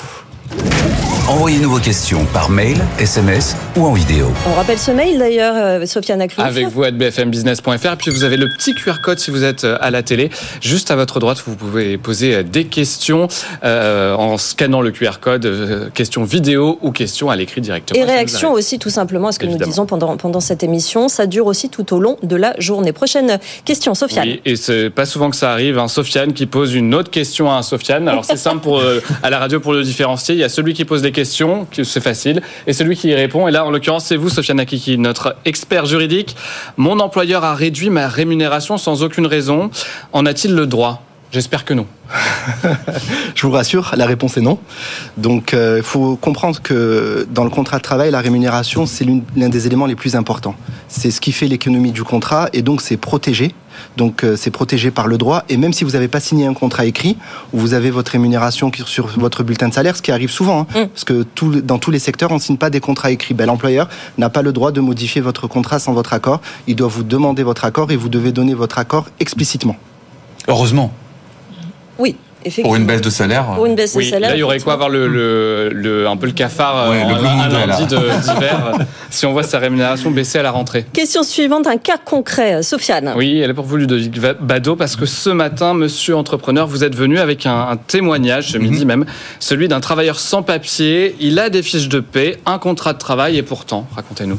[1.29, 4.27] Envoyez-nous vos questions par mail, SMS ou en vidéo.
[4.47, 6.45] On rappelle ce mail d'ailleurs, euh, Sofiane Aklouf.
[6.45, 7.97] Avec vous à bfmbusiness.fr.
[7.97, 10.31] Puis vous avez le petit QR code si vous êtes euh, à la télé.
[10.61, 13.29] Juste à votre droite, vous pouvez poser euh, des questions
[13.65, 17.99] euh, en scannant le QR code, euh, questions vidéo ou questions à l'écrit directement.
[17.99, 21.09] Et nous réaction aussi tout simplement à ce que nous disons pendant, pendant cette émission.
[21.09, 22.93] Ça dure aussi tout au long de la journée.
[22.93, 24.29] Prochaine question, Sofiane.
[24.29, 25.79] Oui, et c'est pas souvent que ça arrive.
[25.79, 28.07] Un Sofiane qui pose une autre question à un Sofiane.
[28.09, 30.35] Alors c'est simple pour euh, à la radio pour le différencier.
[30.35, 33.49] Il y a celui qui pose des questions, c'est facile, et celui qui y répond.
[33.49, 36.37] Et là, en l'occurrence, c'est vous, Sofiane Akiki, notre expert juridique.
[36.77, 39.71] Mon employeur a réduit ma rémunération sans aucune raison.
[40.13, 41.03] En a-t-il le droit?
[41.33, 41.87] J'espère que non.
[43.35, 44.59] Je vous rassure, la réponse est non.
[45.17, 49.49] Donc, euh, il faut comprendre que dans le contrat de travail, la rémunération, c'est l'un
[49.49, 50.55] des éléments les plus importants.
[50.89, 53.55] C'est ce qui fait l'économie du contrat et donc c'est protégé.
[53.97, 55.45] Donc, euh, c'est protégé par le droit.
[55.49, 57.17] Et même si vous n'avez pas signé un contrat écrit,
[57.55, 61.05] vous avez votre rémunération sur votre bulletin de salaire, ce qui arrive souvent, hein, parce
[61.05, 63.33] que tout- dans tous les secteurs, on ne signe pas des contrats écrits.
[63.33, 66.43] Ben, L'employeur n'a pas le droit de modifier votre contrat sans votre accord.
[66.67, 69.77] Il doit vous demander votre accord et vous devez donner votre accord explicitement.
[70.49, 70.93] Heureusement,
[71.99, 72.69] Oui, effectivement.
[72.71, 73.45] pour une baisse de salaire.
[73.55, 74.31] Pour une baisse Oui, de salaire.
[74.31, 77.09] là, il y aurait quoi avoir le, le- le- un peu le cafard Ouais, euh,
[77.09, 78.73] le un lundi d'hiver
[79.11, 80.85] si on voit sa rémunération baisser à la rentrée.
[80.93, 83.13] Question suivante, un cas concret, Sofiane.
[83.17, 86.95] Oui, elle est pour vous, Ludovic Bado, parce que ce matin, monsieur entrepreneur, vous êtes
[86.97, 89.05] venu avec un, un témoignage, ce midi même,
[89.39, 91.15] celui d'un travailleur sans papier.
[91.21, 94.39] Il a des fiches de paie, un contrat de travail, et pourtant, racontez-nous.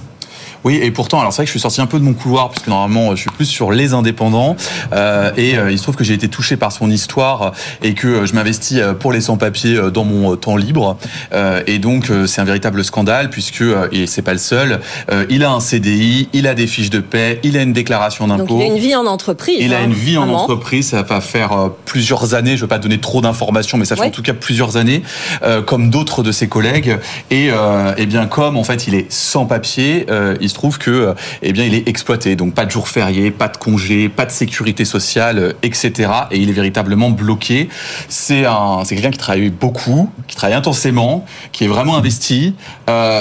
[0.63, 2.49] Oui, et pourtant, alors c'est vrai que je suis sorti un peu de mon couloir,
[2.49, 4.55] puisque normalement, je suis plus sur les indépendants.
[4.93, 8.07] Euh, et euh, il se trouve que j'ai été touché par son histoire et que
[8.07, 10.97] euh, je m'investis euh, pour les sans-papiers euh, dans mon euh, temps libre.
[11.33, 14.79] Euh, et donc, euh, c'est un véritable scandale, puisque, euh, et c'est pas le seul,
[15.11, 18.27] euh, il a un CDI, il a des fiches de paie, il a une déclaration
[18.27, 18.57] d'impôt.
[18.59, 19.57] il a une vie en entreprise.
[19.59, 22.61] Il a hein, une vie en entreprise, ça va faire euh, plusieurs années, je ne
[22.61, 24.07] veux pas donner trop d'informations, mais ça fait Ouais.
[24.07, 25.01] en tout cas plusieurs années,
[25.43, 26.97] euh, comme d'autres de ses collègues.
[27.31, 30.77] Et, euh, eh bien comme en fait il est sans papier, euh, il se trouve
[30.77, 32.35] que, eh bien, il est exploité.
[32.35, 36.11] Donc pas de jours fériés, pas de congés, pas de sécurité sociale, etc.
[36.31, 37.69] Et il est véritablement bloqué.
[38.07, 42.55] C'est un, c'est quelqu'un qui travaille beaucoup, qui travaille intensément, qui est vraiment investi.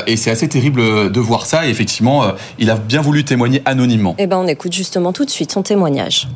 [0.07, 1.67] et c'est assez terrible de voir ça.
[1.67, 2.25] Et effectivement,
[2.59, 4.15] il a bien voulu témoigner anonymement.
[4.19, 6.29] Eh ben, on écoute justement tout de suite son témoignage.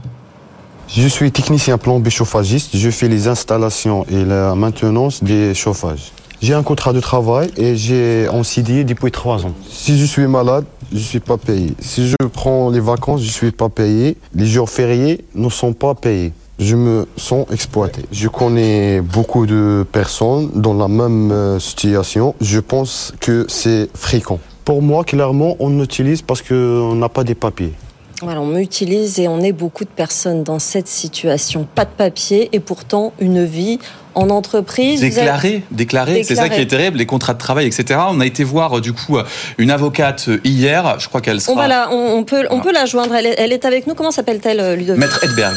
[0.88, 2.76] Je suis technicien plombier chauffagiste.
[2.76, 6.12] Je fais les installations et la maintenance des chauffages.
[6.40, 9.54] J'ai un contrat de travail et j'ai en CDI depuis trois ans.
[9.68, 11.74] Si je suis malade, je ne suis pas payé.
[11.80, 14.16] Si je prends les vacances, je ne suis pas payé.
[14.34, 16.32] Les jours fériés ne sont pas payés.
[16.58, 18.02] Je me sens exploité.
[18.12, 22.34] Je connais beaucoup de personnes dans la même euh, situation.
[22.40, 24.38] Je pense que c'est fréquent.
[24.64, 27.74] Pour moi, clairement, on utilise parce qu'on n'a pas des papiers.
[28.22, 31.68] Voilà, on utilise et on est beaucoup de personnes dans cette situation.
[31.74, 33.78] Pas de papier et pourtant une vie
[34.16, 35.00] en entreprise.
[35.00, 38.00] Déclaré, déclaré, c'est ça qui est terrible, les contrats de travail, etc.
[38.08, 39.18] On a été voir du coup
[39.58, 41.88] une avocate hier, je crois qu'elle sera...
[41.92, 45.22] On, on, peut, on peut la joindre, elle est, avec nous, comment s'appelle-t-elle Ludovic Maître
[45.22, 45.56] Edberg.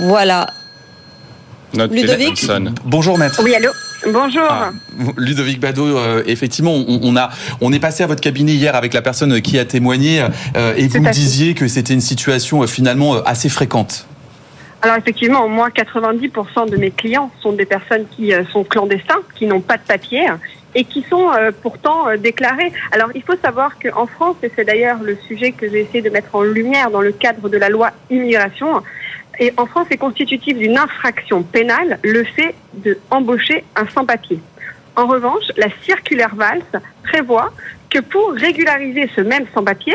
[0.00, 0.46] Voilà.
[1.90, 2.46] Ludovic
[2.84, 3.40] Bonjour maître.
[3.42, 3.70] Oui, allô
[4.12, 4.46] Bonjour.
[4.48, 4.70] Ah,
[5.16, 9.02] Ludovic Bado, euh, effectivement, on, a, on est passé à votre cabinet hier avec la
[9.02, 10.22] personne qui a témoigné
[10.56, 14.06] euh, et vous disiez que c'était une situation euh, finalement assez fréquente.
[14.82, 19.46] Alors effectivement, au moins 90% de mes clients sont des personnes qui sont clandestins, qui
[19.46, 20.26] n'ont pas de papier
[20.74, 21.30] et qui sont
[21.62, 22.72] pourtant déclarés.
[22.92, 26.10] Alors il faut savoir qu'en France, et c'est d'ailleurs le sujet que j'ai essayé de
[26.10, 28.82] mettre en lumière dans le cadre de la loi immigration,
[29.38, 32.54] et en France, c'est constitutif d'une infraction pénale le fait
[33.10, 34.40] d'embaucher un sans-papier.
[34.94, 36.62] En revanche, la circulaire Valls
[37.02, 37.52] prévoit
[37.90, 39.94] que pour régulariser ce même sans-papier,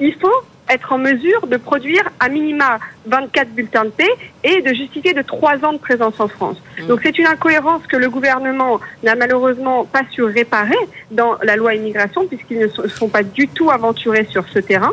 [0.00, 4.10] il faut être en mesure de produire à minima 24 bulletins de paix
[4.44, 6.56] et de justifier de trois ans de présence en France.
[6.80, 6.86] Mmh.
[6.86, 10.76] Donc c'est une incohérence que le gouvernement n'a malheureusement pas su réparer
[11.10, 14.92] dans la loi immigration puisqu'ils ne sont pas du tout aventurés sur ce terrain.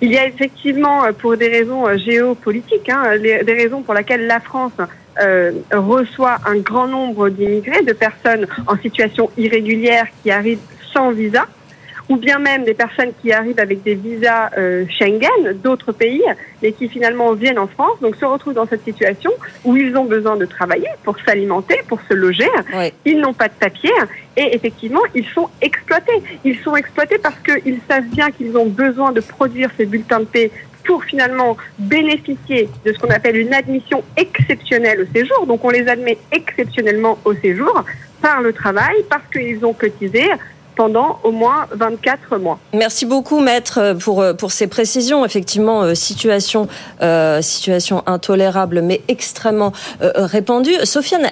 [0.00, 4.26] Il y a effectivement, euh, pour des raisons euh, géopolitiques, hein, des raisons pour lesquelles
[4.26, 4.72] la France
[5.20, 10.60] euh, reçoit un grand nombre d'immigrés, de personnes en situation irrégulière qui arrivent
[10.92, 11.46] sans visa
[12.08, 16.22] ou bien même des personnes qui arrivent avec des visas euh, Schengen d'autres pays,
[16.62, 19.30] mais qui finalement viennent en France, donc se retrouvent dans cette situation
[19.64, 22.48] où ils ont besoin de travailler pour s'alimenter, pour se loger.
[23.04, 23.92] Ils n'ont pas de papier
[24.36, 26.22] et effectivement, ils sont exploités.
[26.44, 30.24] Ils sont exploités parce qu'ils savent bien qu'ils ont besoin de produire ces bulletins de
[30.24, 30.50] paix
[30.84, 35.46] pour finalement bénéficier de ce qu'on appelle une admission exceptionnelle au séjour.
[35.46, 37.84] Donc on les admet exceptionnellement au séjour
[38.20, 40.24] par le travail, parce qu'ils ont cotisé,
[40.76, 42.58] pendant au moins 24 mois.
[42.72, 45.24] Merci beaucoup, maître, pour, pour ces précisions.
[45.24, 46.68] Effectivement, euh, situation,
[47.02, 50.74] euh, situation intolérable, mais extrêmement euh, répandue.
[50.84, 51.30] Sofiane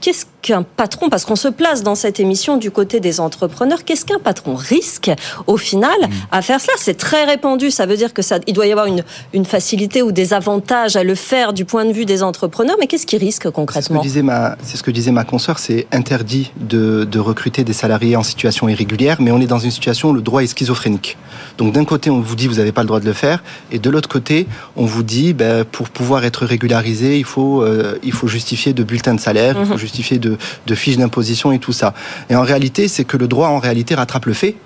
[0.00, 4.04] qu'est-ce qu'un patron, parce qu'on se place dans cette émission du côté des entrepreneurs, qu'est-ce
[4.04, 5.10] qu'un patron risque
[5.46, 6.12] au final mm.
[6.30, 6.74] à faire cela?
[6.78, 10.02] C'est très répandu, ça veut dire que ça, il doit y avoir une, une facilité
[10.02, 13.18] ou des avantages à le faire du point de vue des entrepreneurs, mais qu'est-ce qui
[13.18, 14.02] risque concrètement?
[14.02, 17.18] C'est ce que disait ma, c'est ce que disait ma consoeur, c'est interdit de, de
[17.20, 18.81] recruter des salariés en situation irrégulière
[19.20, 21.16] mais on est dans une situation où le droit est schizophrénique.
[21.58, 23.78] Donc d'un côté, on vous dit vous n'avez pas le droit de le faire, et
[23.78, 28.12] de l'autre côté, on vous dit ben, pour pouvoir être régularisé, il faut euh, il
[28.12, 29.78] faut justifier de bulletins de salaire, il faut mhm.
[29.78, 31.94] justifier de, de fiches d'imposition et tout ça.
[32.30, 34.56] Et en réalité, c'est que le droit en réalité rattrape le fait.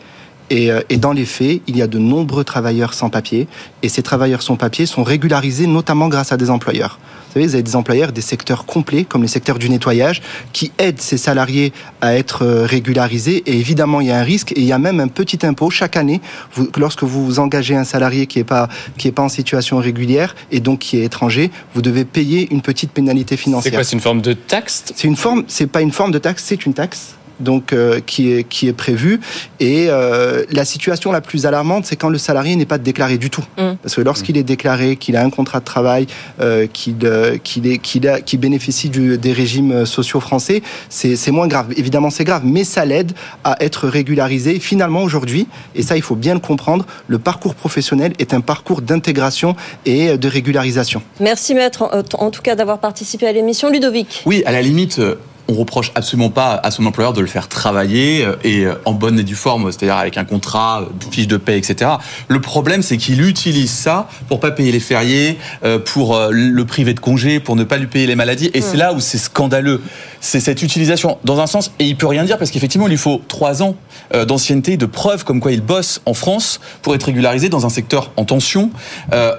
[0.51, 3.49] Et, euh, et, dans les faits, il y a de nombreux travailleurs sans papier,
[3.83, 6.99] et ces travailleurs sans papier sont régularisés notamment grâce à des employeurs.
[7.27, 10.73] Vous savez, vous avez des employeurs des secteurs complets, comme les secteurs du nettoyage, qui
[10.79, 13.43] aident ces salariés à être euh, régularisés.
[13.47, 15.69] Et évidemment, il y a un risque, et il y a même un petit impôt
[15.69, 16.21] chaque année.
[16.55, 20.35] Vous, lorsque vous engagez un salarié qui n'est pas qui est pas en situation régulière
[20.51, 23.73] et donc qui est étranger, vous devez payer une petite pénalité financière.
[23.73, 24.85] C'est quoi C'est une forme de taxe?
[24.95, 25.45] C'est une forme.
[25.49, 28.73] C'est pas une forme de taxe, c'est une taxe donc euh, qui est qui est
[28.73, 29.21] prévu.
[29.61, 33.31] Et euh, la situation la plus alarmante, c'est quand le salarié n'est pas déclaré du
[33.31, 33.75] tout, mm.
[33.83, 36.07] parce que lorsqu'il est déclaré, qu'il a un contrat de travail,
[36.41, 41.17] euh, qu'il euh, qu'il est qu'il a qui bénéficie du, des régimes sociaux français, c'est
[41.17, 41.73] c'est moins grave.
[41.77, 43.13] Évidemment, c'est grave, mais ça l'aide
[43.45, 44.59] à être régularisé.
[44.59, 48.83] Finalement, aujourd'hui, et ça, il faut bien le comprendre, le parcours professionnel est un parcours
[48.83, 51.03] d'intégration et de régularisation.
[51.21, 54.23] Merci maître, en tout cas d'avoir participé à l'émission, Ludovic.
[54.27, 55.01] Oui, à la limite
[55.49, 58.93] on reproche absolument pas à son employeur de le faire travailler euh, et euh, en
[58.93, 61.93] bonne et due forme, c'est-à-dire avec un contrat, une fiche de paie, etc.
[62.29, 66.95] Le problème, c'est qu'il utilise ça pour pas payer les fériés, euh, pour le priver
[66.95, 68.51] de congés, pour ne pas lui payer les maladies.
[68.55, 69.83] Et c'est là où c'est scandaleux.
[70.21, 72.97] C'est cette utilisation, dans un sens, et il peut rien dire parce qu'effectivement, il lui
[72.97, 73.77] faut trois ans
[74.13, 78.13] d'ancienneté, de preuves comme quoi il bosse en France pour être régularisé dans un secteur
[78.17, 78.71] en tension.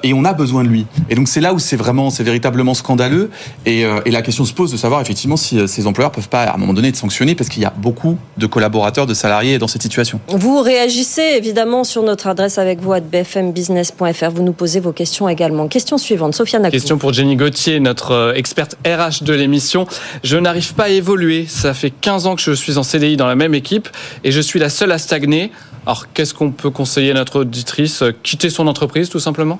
[0.04, 0.86] Et on a besoin de lui.
[1.10, 3.30] Et donc c'est là où c'est vraiment, c'est véritablement scandaleux.
[3.66, 6.44] Et, et la question se pose de savoir effectivement si ces employeurs employeurs peuvent pas
[6.44, 9.58] à un moment donné être sanctionnés parce qu'il y a beaucoup de collaborateurs, de salariés
[9.58, 10.20] dans cette situation.
[10.28, 14.30] Vous réagissez évidemment sur notre adresse avec vous à bfmbusiness.fr.
[14.32, 15.68] Vous nous posez vos questions également.
[15.68, 16.78] Question suivante, Sofiane Naclou.
[16.78, 19.88] Question pour Jenny Gauthier, notre euh, experte RH de l'émission.
[20.24, 21.46] Je n'arrive pas à évoluer.
[21.48, 23.90] Ça fait 15 ans que je suis en CDI dans la même équipe
[24.24, 25.52] et je suis la seule à stagner.
[25.88, 28.04] Alors, qu'est-ce qu'on peut conseiller à notre auditrice?
[28.22, 29.60] Quitter son entreprise, tout simplement?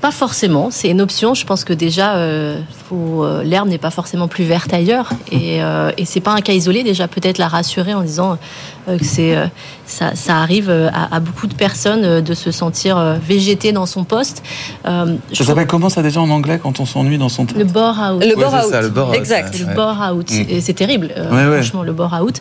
[0.00, 1.34] Pas forcément, c'est une option.
[1.34, 2.60] Je pense que déjà, euh,
[2.92, 6.52] euh, l'herbe n'est pas forcément plus verte ailleurs, et, euh, et c'est pas un cas
[6.52, 6.82] isolé.
[6.84, 8.38] Déjà, peut-être la rassurer en disant
[9.02, 9.46] c'est euh,
[9.86, 14.42] ça, ça, arrive à, à, beaucoup de personnes de se sentir végéter dans son poste.
[14.84, 18.22] ça s'appelle comment ça déjà en anglais quand on s'ennuie dans son le bore out.
[18.22, 18.70] Le bore out.
[18.70, 19.58] Ça, le bore exact.
[19.58, 20.30] Le bore out.
[20.30, 20.44] Mm.
[20.48, 21.86] Et c'est terrible, ouais, franchement, ouais.
[21.86, 22.40] le bore out.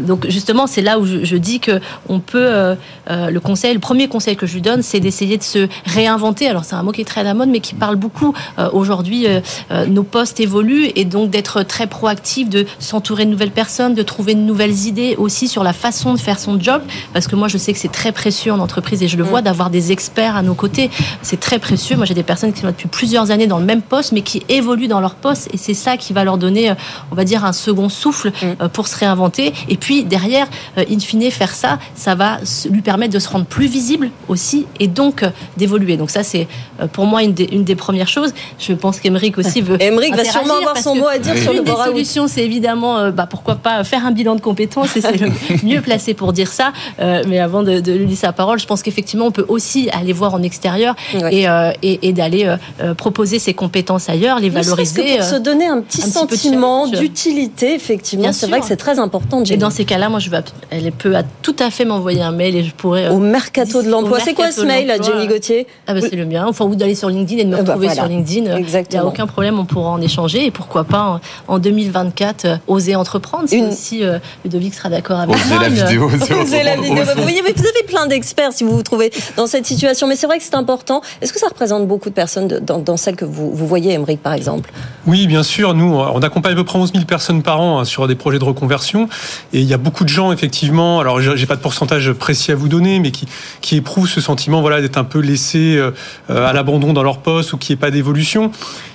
[0.00, 2.76] donc justement, c'est là où je, je, dis que on peut
[3.08, 6.48] le conseil, le premier conseil que je lui donne, c'est d'essayer de se réinventer.
[6.48, 8.68] Alors c'est un mot qui est très à la mode, mais qui parle beaucoup euh,
[8.72, 9.26] aujourd'hui.
[9.26, 13.94] Euh, euh, nos postes évoluent et donc d'être très proactif, de s'entourer de nouvelles personnes,
[13.94, 16.80] de trouver de nouvelles idées aussi sur la façon de faire son job.
[17.12, 19.40] Parce que moi, je sais que c'est très précieux en entreprise et je le vois
[19.40, 19.44] mm.
[19.44, 20.90] d'avoir des experts à nos côtés.
[21.20, 21.96] C'est très précieux.
[21.96, 24.42] Moi, j'ai des personnes qui sont depuis plusieurs années dans le même poste, mais qui
[24.48, 26.72] évoluent dans leur poste et c'est ça qui va leur donner,
[27.10, 28.68] on va dire, un second souffle mm.
[28.68, 29.52] pour se réinventer.
[29.68, 32.38] Et puis derrière, in fine, faire ça, ça va
[32.70, 35.24] lui permettre de se rendre plus visible aussi et donc
[35.58, 35.96] d'évoluer.
[35.98, 36.48] Donc ça, c'est
[36.92, 38.32] pour moi une des, une des premières choses.
[38.58, 39.76] Je pense qu'Emeric aussi veut.
[39.80, 42.98] Emeric va sûrement avoir son mot à dire sur le Une des solutions, c'est évidemment,
[42.98, 45.28] euh, bah, pourquoi pas faire un bilan de compétences, et c'est le
[45.62, 46.72] mieux placé pour dire ça.
[47.00, 49.88] Euh, mais avant de, de, lui laisser la parole, je pense qu'effectivement, on peut aussi
[49.90, 51.34] aller voir en extérieur ouais.
[51.34, 55.02] et, euh, et, et d'aller euh, proposer ses compétences ailleurs, les valoriser.
[55.02, 58.32] Que pour se donner un petit un sentiment d'utilité, effectivement.
[58.32, 59.44] C'est vrai que c'est très important.
[59.44, 59.54] Jenny.
[59.54, 60.38] Et dans ces cas-là, moi, je vais,
[60.70, 63.08] elle peut tout à fait m'envoyer un mail et je pourrais.
[63.08, 64.20] Au mercato de l'emploi.
[64.20, 66.46] C'est quoi ce mail, Jenny Gauthier ah bah, C'est le mien.
[66.48, 67.94] Enfin, vous d'aller sur LinkedIn et de me retrouver bah, voilà.
[67.94, 68.56] sur LinkedIn.
[68.56, 69.00] Exactement.
[69.00, 70.46] Il n'y a aucun problème, on pourra en échanger.
[70.46, 73.66] Et pourquoi pas en 2024 euh, oser entreprendre Si Une...
[73.66, 75.63] aussi euh, Ludovic sera d'accord avec moi.
[75.68, 76.10] La vidéo,
[76.42, 77.02] oser la vidéo.
[77.16, 80.06] Vous, avez plein d'experts si vous vous trouvez dans cette situation.
[80.06, 81.02] Mais c'est vrai que c'est important.
[81.20, 83.92] Est-ce que ça représente beaucoup de personnes de, dans, dans, celles que vous, vous voyez,
[83.92, 84.70] Émeric, par exemple?
[85.06, 85.74] Oui, bien sûr.
[85.74, 88.38] Nous, on accompagne à peu près 11 000 personnes par an hein, sur des projets
[88.38, 89.08] de reconversion.
[89.52, 92.54] Et il y a beaucoup de gens, effectivement, alors j'ai pas de pourcentage précis à
[92.54, 93.26] vous donner, mais qui,
[93.60, 95.92] qui éprouvent ce sentiment voilà, d'être un peu laissés euh,
[96.28, 98.50] à l'abandon dans leur poste ou qu'il n'y ait pas d'évolution.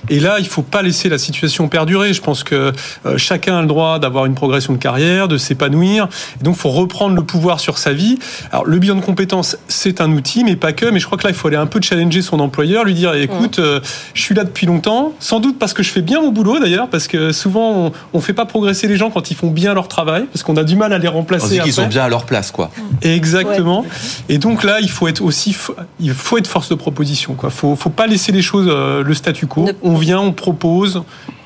[0.08, 2.12] Et là, il ne faut pas laisser la situation perdurer.
[2.12, 2.72] Je pense que
[3.06, 6.08] euh, chacun a le droit d'avoir une progression de carrière, de s'épanouir.
[6.42, 8.18] Donc, il faut reprendre le pouvoir sur sa vie.
[8.52, 10.86] Alors, le bilan de compétences, c'est un outil, mais pas que.
[10.86, 13.14] Mais je crois que là, il faut aller un peu challenger son employeur, lui dire
[13.14, 13.62] écoute, mmh.
[13.62, 13.80] euh,
[14.14, 16.88] je suis là depuis longtemps, sans doute parce que je fais bien mon boulot d'ailleurs,
[16.88, 19.88] parce que souvent, on ne fait pas progresser les gens quand ils font bien leur
[19.88, 21.46] travail, parce qu'on a du mal à les remplacer.
[21.46, 22.70] On dit qu'ils sont bien à leur place, quoi.
[23.02, 23.82] Exactement.
[23.82, 23.88] Ouais.
[24.28, 25.56] Et donc là, il faut être aussi,
[26.00, 27.50] il faut être force de proposition, quoi.
[27.50, 29.68] Faut, faut pas laisser les choses euh, le statu quo.
[29.82, 31.02] On vient, on propose,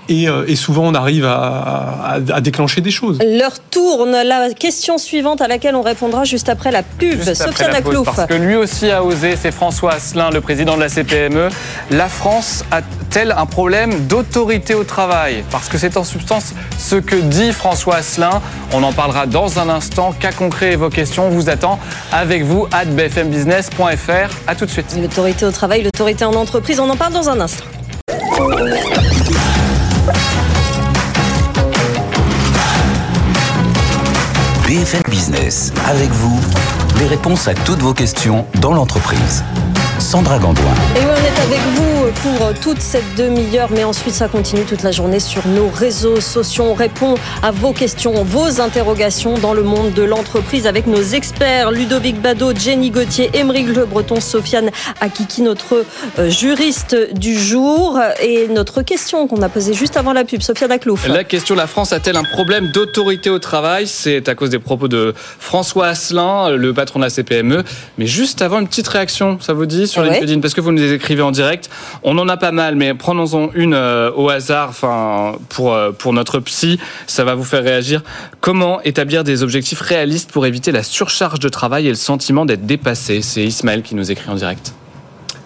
[0.09, 3.19] et, euh, et, souvent on arrive à, à, à, déclencher des choses.
[3.25, 4.11] L'heure tourne.
[4.11, 7.23] La question suivante à laquelle on répondra juste après la pub.
[7.23, 8.05] Sophia Naclouf.
[8.05, 11.49] Parce que lui aussi a osé, c'est François Asselin, le président de la CPME.
[11.91, 15.45] La France a-t-elle un problème d'autorité au travail?
[15.51, 18.43] Parce que c'est en substance ce que dit François Asselin.
[18.73, 20.13] On en parlera dans un instant.
[20.13, 21.79] Cas concret et vos questions, on vous attend
[22.13, 24.35] avec vous à bfmbusiness.fr.
[24.47, 24.97] A tout de suite.
[25.01, 27.65] L'autorité au travail, l'autorité en entreprise, on en parle dans un instant.
[34.67, 36.41] BFM Business, avec vous,
[36.99, 39.45] les réponses à toutes vos questions dans l'entreprise.
[39.99, 40.65] Sandra Gandoin.
[40.97, 44.83] Et oui, on est avec vous pour toute cette demi-heure, mais ensuite ça continue toute
[44.83, 46.65] la journée sur nos réseaux sociaux.
[46.65, 51.71] On répond à vos questions, vos interrogations dans le monde de l'entreprise avec nos experts
[51.71, 55.85] Ludovic Bado, Jenny Gauthier, Émeric Le Breton, Sofiane Akiki, notre
[56.29, 57.99] juriste du jour.
[58.23, 61.07] Et notre question qu'on a posée juste avant la pub, Sofiane Aklouf.
[61.09, 63.87] La question la France a-t-elle un problème d'autorité au travail?
[63.87, 67.65] C'est à cause des propos de François Asselin, le patron de la CPME.
[67.99, 70.73] Mais juste avant, une petite réaction, ça vous dit sur Ah LinkedIn, parce que vous
[70.73, 71.71] nous écrivez en direct.
[72.07, 76.13] On en a pas mal, mais prenons-en une euh, au hasard, enfin pour euh, pour
[76.13, 78.03] notre psy, ça va vous faire réagir.
[78.41, 82.67] Comment établir des objectifs réalistes pour éviter la surcharge de travail et le sentiment d'être
[82.67, 83.23] dépassé?
[83.23, 84.75] C'est Ismaël qui nous écrit en direct.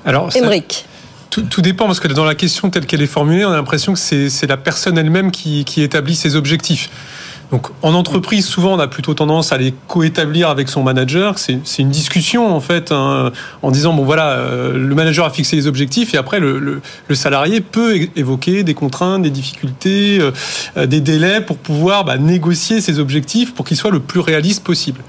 [0.04, 0.84] Alors, Émeric.
[1.30, 3.92] Tout, tout, dépend parce que dans la question telle qu'elle est formulée, on a l'impression
[3.92, 6.90] que c'est la personne elle-même qui, qui établit ses objectifs.
[7.50, 11.38] Donc en entreprise, souvent, on a plutôt tendance à les coétablir avec son manager.
[11.38, 13.32] C'est une discussion en fait, hein,
[13.62, 16.82] en disant bon voilà, euh, le manager a fixé les objectifs et après le,
[17.14, 22.98] salarié peut évoquer des contraintes, des difficultés, euh, des délais pour pouvoir bah, négocier ces
[22.98, 25.00] objectifs pour qu'ils soient le plus réalistes possible.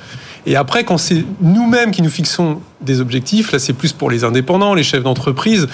[0.45, 3.51] Et après, quand c'est nous-mêmes qui nous fixons des objectifs.
[3.51, 5.67] Là, c'est plus pour les indépendants, les chefs d'entreprise.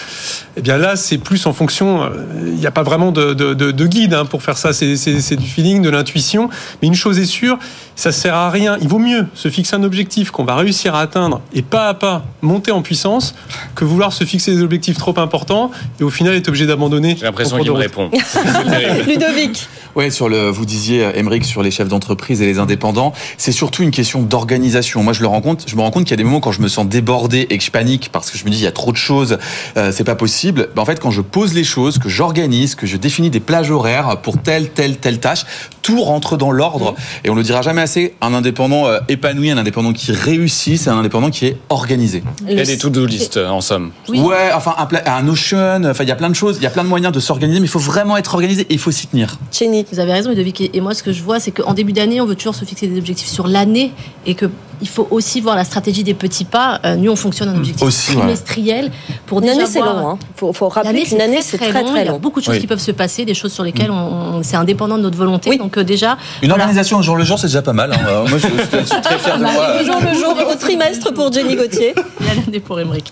[0.57, 2.03] Eh bien là, c'est plus en fonction.
[2.03, 2.09] euh,
[2.47, 4.73] Il n'y a pas vraiment de, de- de- de guide hein, pour faire ça.
[4.73, 6.49] C'est- du feeling, de l'intuition.
[6.81, 7.57] Mais une chose est sûre,
[7.95, 8.77] ça sert à rien.
[8.81, 11.93] Il vaut mieux se fixer un objectif qu'on va réussir à atteindre et pas à
[11.93, 13.35] pas monter en puissance
[13.75, 17.15] que vouloir se fixer des objectifs trop importants et au final être obligé d'abandonner.
[17.19, 18.09] J'ai l'impression qu'il me répond.
[19.07, 19.67] Ludovic.
[19.95, 23.81] Ouais, sur le, vous disiez, Émeric, sur les chefs d'entreprise et les indépendants, c'est surtout
[23.83, 25.01] une question d'organisation.
[25.03, 26.51] Moi, je le rends compte, je me rends compte qu'il y a des moments quand
[26.51, 28.67] je me sens débordé et que je panique parce que je me dis il y
[28.67, 29.37] a trop de choses,
[29.75, 30.69] euh, c'est pas possible.
[30.75, 33.69] Ben, en fait, quand je pose les choses, que j'organise, que je définis des plages
[33.69, 35.45] horaires pour telle, telle, telle tâche,
[35.81, 36.95] tout rentre dans l'ordre.
[37.23, 38.13] Et on le dira jamais assez.
[38.21, 42.23] Un indépendant euh, épanoui, un indépendant qui réussit, c'est un indépendant qui est organisé.
[42.47, 43.91] Il y a des to-do list, en somme.
[44.07, 46.69] Ouais, enfin un, un Notion, enfin il y a plein de choses, il y a
[46.69, 49.07] plein de moyens de s'organiser, mais il faut vraiment être organisé et il faut s'y
[49.07, 49.37] tenir.
[49.51, 49.85] Chéni.
[49.91, 50.69] Vous avez raison, Ludovic.
[50.73, 52.87] Et moi, ce que je vois, c'est qu'en début d'année, on veut toujours se fixer
[52.87, 53.91] des objectifs sur l'année
[54.25, 54.45] et que
[54.81, 56.79] il faut aussi voir la stratégie des petits pas.
[56.85, 58.17] Euh, nous, on fonctionne en objectif Aussi, ouais.
[58.19, 58.91] trimestriel
[59.25, 60.17] pour Une déjà année, c'est long.
[60.19, 61.83] Il faut, faut rappeler qu'une année, c'est très, long.
[61.91, 62.19] très Il y a long.
[62.19, 62.61] beaucoup de choses Oui.
[62.61, 63.95] qui peuvent se passer, des choses sur lesquelles on,
[64.37, 65.57] on- c'est indépendant de notre volonté.
[65.57, 66.63] Donc euh, déjà, Une voilà.
[66.63, 67.91] organisation au jour le jour, c'est déjà pas mal.
[67.93, 68.23] hein.
[68.29, 69.79] Moi, je, je- je suis très fier de moi.
[69.79, 71.93] Le jour le jour au trimestre pour Jenny Gauthier.
[72.29, 73.11] A l'année pour Emmerich.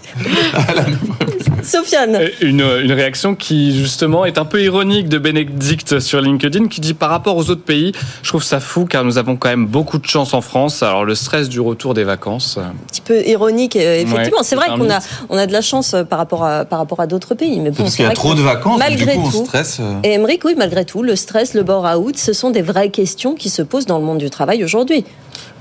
[1.64, 2.20] Sofiane.
[2.42, 6.94] Une, une réaction qui justement est un peu ironique de Bénédicte sur LinkedIn qui dit
[6.94, 9.98] par rapport aux autres pays, je trouve ça fou car nous avons quand même beaucoup
[9.98, 10.84] de chance en France.
[10.84, 12.58] Alors le stress du retour des vacances.
[12.58, 14.40] un petit peu ironique, euh, effectivement.
[14.40, 16.80] Ouais, c'est vrai qu'on a, on a de la chance euh, par rapport à, par
[16.80, 17.60] rapport à d'autres pays.
[17.60, 19.78] Mais bon, Parce qu'il y a trop de vacances, Malgré du coup, on tout, stresse.
[19.80, 20.00] euh.
[20.04, 23.50] Et Emmerich, oui, malgré tout, le stress, le bore-out, ce sont des vraies questions qui
[23.50, 25.06] se posent dans le monde du travail aujourd'hui.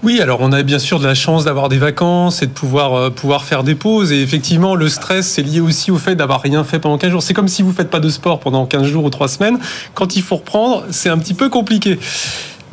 [0.03, 2.95] Oui, alors on a bien sûr de la chance d'avoir des vacances et de pouvoir,
[2.95, 4.11] euh, pouvoir faire des pauses.
[4.11, 7.23] Et effectivement, le stress, c'est lié aussi au fait d'avoir rien fait pendant 15 jours.
[7.23, 9.59] C'est comme si vous faites pas de sport pendant 15 jours ou 3 semaines.
[9.95, 12.01] Quand il faut reprendre, c'est un petit peu compliqué.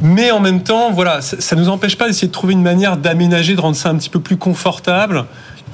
[0.01, 2.97] Mais en même temps, voilà, ça, ça nous empêche pas d'essayer de trouver une manière
[2.97, 5.25] d'aménager, de rendre ça un petit peu plus confortable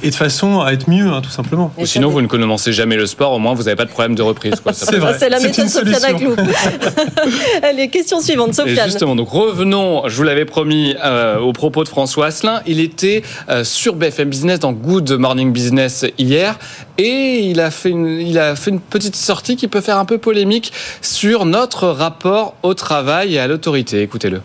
[0.04, 1.72] et de façon à être mieux, hein, tout simplement.
[1.78, 4.16] Ou sinon, vous ne commencez jamais le sport, au moins vous n'avez pas de problème
[4.16, 4.54] de reprise.
[4.74, 5.16] C'est vrai.
[5.18, 6.16] C'est la méthode Sofiane solution.
[6.16, 6.40] Agloub.
[7.64, 8.86] Allez, question suivante, Sofiane.
[8.86, 12.62] justement, donc revenons, je vous l'avais promis, euh, au propos de François Asselin.
[12.68, 16.58] Il était euh, sur BFM Business dans Good Morning Business hier
[16.98, 20.06] et il a, fait une, il a fait une petite sortie qui peut faire un
[20.06, 24.02] peu polémique sur notre rapport au travail et à l'autorité.
[24.02, 24.42] Écoutez-le.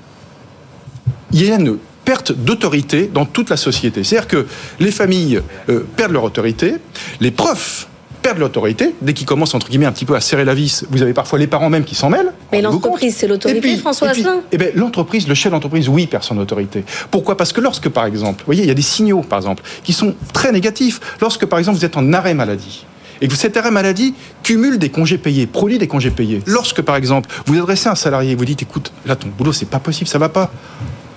[1.33, 1.79] il y a une
[2.11, 4.03] perte d'autorité dans toute la société.
[4.03, 4.45] C'est-à-dire que
[4.81, 6.75] les familles euh, perdent leur autorité,
[7.21, 7.87] les profs
[8.21, 11.03] perdent l'autorité, dès qu'ils commencent entre guillemets un petit peu à serrer la vis, vous
[11.03, 12.33] avez parfois les parents même qui s'en mêlent.
[12.51, 16.37] Mais l'entreprise, c'est l'autorité, François Asselin eh ben, l'entreprise, le chef d'entreprise, oui, perd son
[16.39, 16.83] autorité.
[17.13, 17.37] Pourquoi?
[17.37, 19.93] Parce que lorsque, par exemple, vous voyez, il y a des signaux, par exemple, qui
[19.93, 21.01] sont très négatifs.
[21.21, 22.87] Lorsque, par exemple, vous êtes en arrêt maladie,
[23.21, 26.43] et que cet arrêt maladie cumule des congés payés, produit des congés payés.
[26.47, 29.71] Lorsque, par exemple, vous adressez un salarié et vous dites, écoute, là, ton boulot, c'est
[29.71, 30.51] pas possible, ça va pas.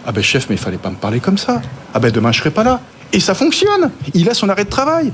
[0.06, 1.62] Ah ben, chef, mais il fallait pas me parler comme ça.
[1.94, 2.82] Ah ben, demain, je serai pas là.
[3.12, 3.92] Et ça fonctionne.
[4.14, 5.12] Il a son arrêt de travail.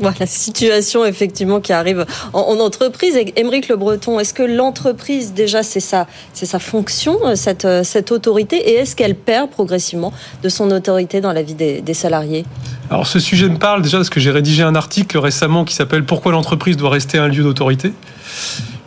[0.00, 3.18] Voilà, situation effectivement qui arrive en, en entreprise.
[3.34, 7.82] Émeric Le Breton, est-ce que l'entreprise, déjà, c'est sa, c'est sa fonction, euh, cette, euh,
[7.82, 10.12] cette autorité, et est-ce qu'elle perd progressivement
[10.42, 12.44] de son autorité dans la vie des, des salariés?
[12.90, 16.04] Alors ce sujet me parle déjà parce que j'ai rédigé un article récemment qui s'appelle
[16.04, 17.92] Pourquoi l'entreprise doit rester un lieu d'autorité.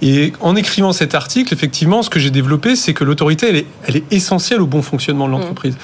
[0.02, 3.66] Et en écrivant cet article, effectivement, ce que j'ai développé, c'est que l'autorité, elle est,
[3.88, 5.78] elle est essentielle au bon fonctionnement de l'entreprise.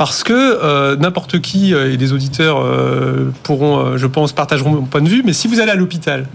[0.00, 4.82] Parce que euh, n'importe qui, euh, et les auditeurs euh, pourront, je pense, partageront mon
[4.82, 6.26] point de vue, mais si vous allez à l'hôpital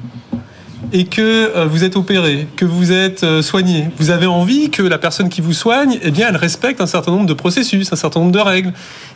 [0.93, 5.30] et que vous êtes opéré, que vous êtes soigné, vous avez envie que la personne
[5.30, 8.32] qui vous soigne, eh bien, elle respecte un certain nombre de processus, un certain nombre
[8.32, 8.71] de règles,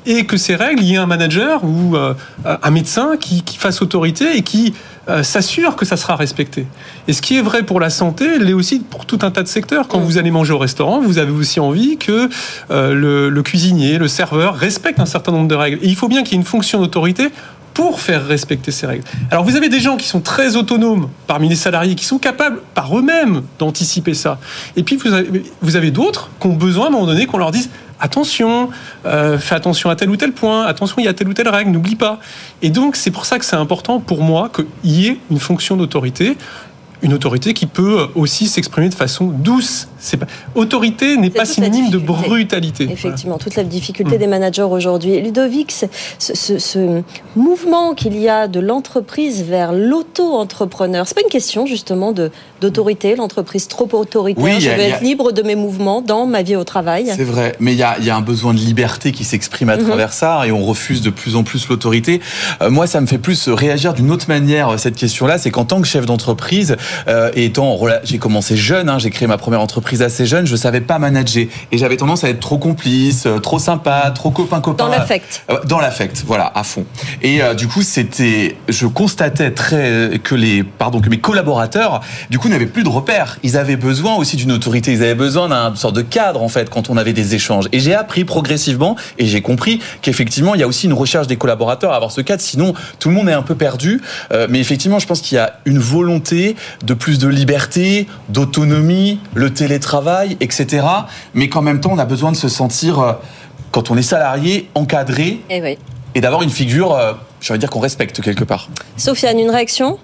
[0.07, 3.83] et que ces règles, il y ait un manager ou un médecin qui, qui fasse
[3.83, 4.73] autorité et qui
[5.09, 6.67] euh, s'assure que ça sera respecté.
[7.07, 9.47] Et ce qui est vrai pour la santé, l'est aussi pour tout un tas de
[9.47, 9.87] secteurs.
[9.87, 12.29] Quand vous allez manger au restaurant, vous avez aussi envie que
[12.71, 15.79] euh, le, cuisinier, le serveur respecte un certain nombre de règles.
[15.81, 17.29] Et il faut bien qu'il y ait une fonction d'autorité
[17.73, 19.03] pour faire respecter ces règles.
[19.31, 22.59] Alors vous avez des gens qui sont très autonomes parmi les salariés, qui sont capables
[22.73, 24.39] par eux-mêmes d'anticiper ça.
[24.75, 27.37] Et puis vous avez, vous avez d'autres qui ont besoin à un moment donné qu'on
[27.37, 27.69] leur dise
[27.99, 28.69] attention,
[29.05, 31.49] euh, fais attention à tel ou tel point, attention, il y a telle ou telle
[31.49, 32.19] règle, n'oublie pas.
[32.61, 35.77] Et donc c'est pour ça que c'est important pour moi qu'il y ait une fonction
[35.77, 36.37] d'autorité.
[37.01, 39.87] Une autorité qui peut aussi s'exprimer de façon douce.
[39.99, 40.27] C'est pas...
[40.55, 42.85] Autorité n'est pas synonyme de brutalité.
[42.85, 42.93] Voilà.
[42.99, 45.19] Effectivement, toute la difficulté des managers aujourd'hui.
[45.21, 45.85] Ludovic, ce,
[46.33, 47.01] ce- ce
[47.35, 52.31] mouvement qu'il y a de l'entreprise vers l'auto-entrepreneur, c'est pas une question justement de
[52.61, 54.43] d'autorité, l'entreprise trop autoritaire.
[54.43, 57.09] Oui, je a- veux a- être libre de mes mouvements dans ma vie au travail.
[57.15, 59.69] C'est vrai, mais il y a, il y a un besoin de liberté qui s'exprime
[59.69, 59.85] à Mhm.
[59.85, 62.19] travers ça et on refuse de plus en plus l'autorité.
[62.61, 65.63] Euh, moi, ça me fait plus réagir d'une autre manière euh, cette question-là, c'est qu'en
[65.65, 66.75] tant que chef d'entreprise
[67.07, 70.45] euh, et étant, j'ai commencé jeune, hein, j'ai créé ma première entreprise entreprise assez jeune,
[70.45, 74.29] je savais pas manager et j'avais tendance à être trop complice, euh, trop sympa, trop
[74.29, 74.85] copain copain.
[74.85, 75.43] Dans l'affect.
[75.49, 76.85] Euh, Dans l'affect, voilà, à fond.
[77.21, 82.37] Et euh, du coup, c'était, je constatais très que les, pardon, que mes collaborateurs, du
[82.37, 83.39] coup, n'avaient plus de repères.
[83.41, 84.91] Ils avaient besoin aussi d'une autorité.
[84.91, 87.65] Ils avaient besoin d'un sorte de cadre en fait quand on avait des échanges.
[87.71, 91.37] Et j'ai appris progressivement et j'ai compris qu'effectivement, il y a aussi une recherche des
[91.37, 92.41] collaborateurs à avoir ce cadre.
[92.41, 94.01] Sinon, tout le monde est un peu perdu.
[94.31, 99.19] Euh, mais effectivement, je pense qu'il y a une volonté de plus de liberté, d'autonomie,
[99.33, 100.85] le télétravail, etc.
[101.33, 103.13] Mais qu'en même temps, on a besoin de se sentir, euh,
[103.71, 105.77] quand on est salarié, encadré Eh oui.
[106.15, 108.67] et d'avoir une figure, euh, j'ai envie de dire qu'on respecte quelque part.
[108.97, 109.97] Sofiane, une réaction?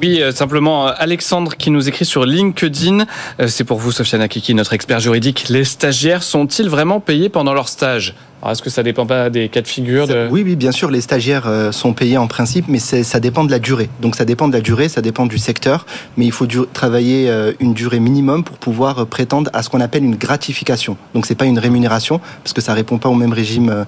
[0.00, 3.04] Oui, euh, simplement Alexandre qui nous écrit sur LinkedIn.
[3.46, 5.46] C'est pour vous, Sofiane Akiki, notre expert juridique.
[5.48, 8.14] Les stagiaires sont-ils vraiment payés pendant leur stage?
[8.42, 10.26] Alors, Est-ce que ça dépend pas des cas de figure de...
[10.28, 13.44] Oui, oui, bien sûr, les stagiaires euh, sont payés en principe, mais c'est- ça dépend
[13.44, 13.88] de la durée.
[14.00, 15.86] Donc ça dépend de la durée, ça dépend du secteur,
[16.16, 19.70] mais il faut du- travailler euh, une durée minimum pour pouvoir euh, prétendre à ce
[19.70, 20.96] qu'on appelle une gratification.
[21.14, 23.84] Donc c'est pas une rémunération, parce que ça répond pas au même régime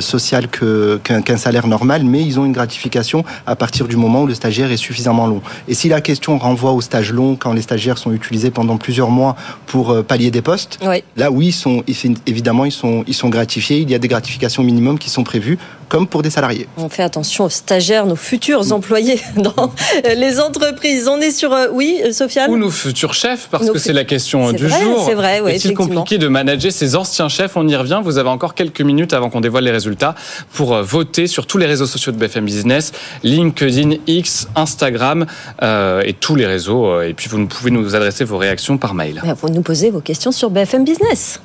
[0.00, 4.22] social que- qu'un qu'un salaire normal, mais ils ont une gratification à partir du moment
[4.22, 5.40] où le stagiaire est suffisamment long.
[5.66, 9.08] Et si la question renvoie au stage long, quand les stagiaires sont utilisés pendant plusieurs
[9.10, 9.34] mois
[9.66, 10.78] pour pallier des postes,
[11.16, 13.78] là oui, ils sont, ils- évidemment, ils sont, ils sont gratifiés.
[13.80, 16.66] Il y a des gratifications minimum qui sont prévues, comme pour des salariés.
[16.76, 19.72] On fait attention aux stagiaires, nos futurs employés dans
[20.16, 21.06] les entreprises.
[21.08, 22.50] On est sur, euh, oui, Sofiane?
[22.50, 25.04] Ou nos futurs chefs, parce Nos que c'est la question C'est du vrai, jour.
[25.06, 27.56] c'est vrai, ouais, Est-il compliqué de manager ces anciens chefs?
[27.56, 28.00] On y revient.
[28.02, 30.14] Vous avez encore quelques minutes avant qu'on dévoile les résultats
[30.52, 32.92] pour euh, voter sur tous les réseaux sociaux de BFM Business,
[33.22, 35.26] LinkedIn, X, Instagram
[35.62, 36.86] euh, et tous les réseaux.
[36.86, 39.22] euh, Et puis vous pouvez nous adresser vos réactions par mail.
[39.42, 41.40] Vous nous posez vos questions sur BFM Business.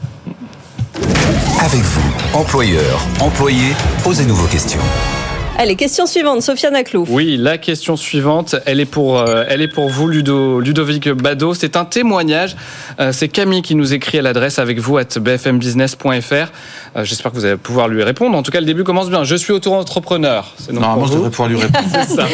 [1.62, 3.74] Avec vous, employeurs, employés,
[4.04, 4.80] posez-nous vos questions.
[5.62, 7.05] Allez, question suivante, Sofiane Aclou.
[7.10, 11.53] Oui, la question suivante, elle est pour, euh, elle est pour vous, Ludo, Ludovic Bado.
[11.53, 12.55] C'est un témoignage.
[13.01, 16.34] Euh, c'est Camille qui nous écrit à l'adresse avec vous at bfmbusiness.fr.
[16.34, 18.38] Euh, J'espère que vous allez pouvoir lui répondre.
[18.38, 19.26] En tout cas, le début commence bien.
[19.26, 20.55] Je suis auto-entrepreneur.
[20.72, 21.89] Normalement, je devrais pouvoir lui répondre.
[21.91, 22.26] C'est ça.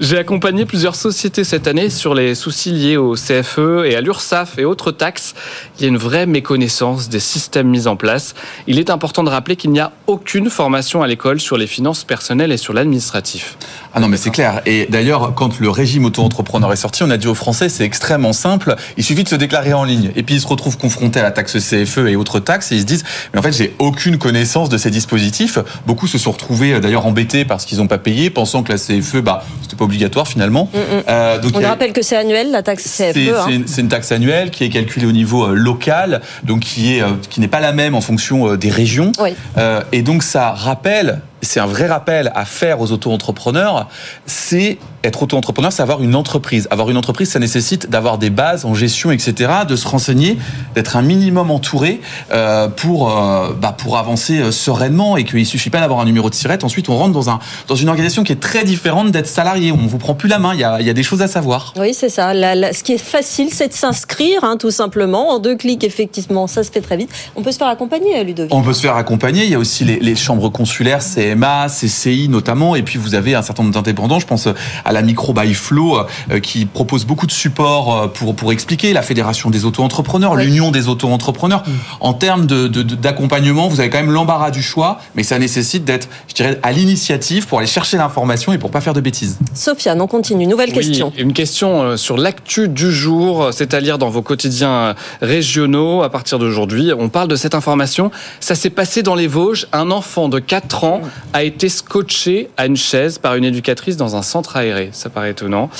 [0.00, 4.58] J'ai accompagné plusieurs sociétés cette année sur les soucis liés au CFE et à l'URSSAF
[4.58, 5.36] et autres taxes.
[5.78, 8.34] Il y a une vraie méconnaissance des systèmes mis en place.
[8.66, 12.02] Il est important de rappeler qu'il n'y a aucune formation à l'école sur les finances
[12.02, 13.56] personnelles et sur l'administratif.
[13.92, 14.62] Ah non, mais c'est clair.
[14.66, 18.32] Et d'ailleurs, quand le régime auto-entrepreneur est sorti, on a dit aux Français, c'est extrêmement
[18.32, 18.74] simple.
[18.96, 20.10] Il suffit de se déclarer en ligne.
[20.16, 22.80] Et puis, ils se retrouvent confrontés à la taxe CFE et autres taxes et ils
[22.80, 25.58] se disent, mais en fait, j'ai aucune connaissance de ces dispositifs.
[25.86, 28.78] Beaucoup se sont retrouvés euh, d'ailleurs embêtés parce qu'ils n'ont pas payé, pensant que la
[28.78, 30.70] CFE, bah, c'était pas obligatoire finalement.
[31.08, 33.12] Euh, donc, On il y a- rappelle que c'est annuel, la taxe CFE.
[33.14, 33.62] c'est hein.
[33.66, 37.08] c'est une, taxe annuelle qui est calculée au niveau euh, local, donc qui est euh,
[37.28, 39.12] qui n'est pas la même en fonction euh, des régions.
[39.20, 39.30] Oui.
[39.58, 43.88] Euh, et donc ça rappelle, c'est un vrai rappel à faire aux auto-entrepreneurs,
[44.26, 46.66] c'est être auto-entrepreneur, c'est avoir une entreprise.
[46.70, 50.38] Avoir une entreprise, ça nécessite d'avoir des bases en gestion, etc., de se renseigner,
[50.74, 52.00] d'être un minimum entouré
[52.32, 56.30] euh, pour euh, bah, pour avancer euh, sereinement et qu'il suffit pas d'avoir un numéro
[56.30, 56.64] de sirette.
[56.64, 57.38] Ensuite, on rentre dans un
[57.68, 59.72] dans une organisation qui est très différente d'être salarié.
[59.72, 60.54] On vous prend plus la main.
[60.54, 61.74] Il y a, il y a des choses à savoir.
[61.78, 62.32] Oui, c'est ça.
[62.32, 65.30] La- la- ce qui est facile, c'est de s'inscrire, hein, tout simplement.
[65.30, 67.10] En deux clics, effectivement, ça se fait très vite.
[67.36, 68.54] On peut se faire accompagner, Ludovic.
[68.54, 69.44] On peut se faire accompagner.
[69.44, 71.02] Il y a aussi les, les chambres consulaires,
[71.34, 72.76] CMA, CCI notamment.
[72.76, 74.18] Et puis vous avez un certain nombre d'indépendants.
[74.20, 74.48] Je pense
[74.84, 75.98] à la Micro by Flow
[76.30, 78.92] euh, qui propose beaucoup de support euh, pour pour expliquer.
[78.92, 81.62] La Fédération des auto-entrepreneurs, l'Union des auto-entrepreneurs.
[82.00, 85.38] En termes de- de- de- d'accompagnement, vous avez quand même l'embarras du choix, mais ça
[85.38, 89.00] nécessite d'être, je dirais, à l'initiative pour aller chercher l'information et pour pas faire de
[89.00, 89.38] bêtises.
[89.54, 90.46] Sofiane, on continue.
[90.46, 91.12] Nouvelle Oui, question.
[91.18, 96.02] Une question euh, sur l'actu du jour, c'est à dire dans vos quotidiens euh, régionaux
[96.02, 96.92] à partir d'aujourd'hui.
[96.98, 98.10] On parle de cette information.
[98.40, 99.66] Ça s'est passé dans les Vosges.
[99.72, 101.00] Un enfant de 4 ans
[101.32, 104.90] a été scotché à une chaise par une éducatrice dans un centre aéré.
[104.92, 105.70] Ça paraît étonnant.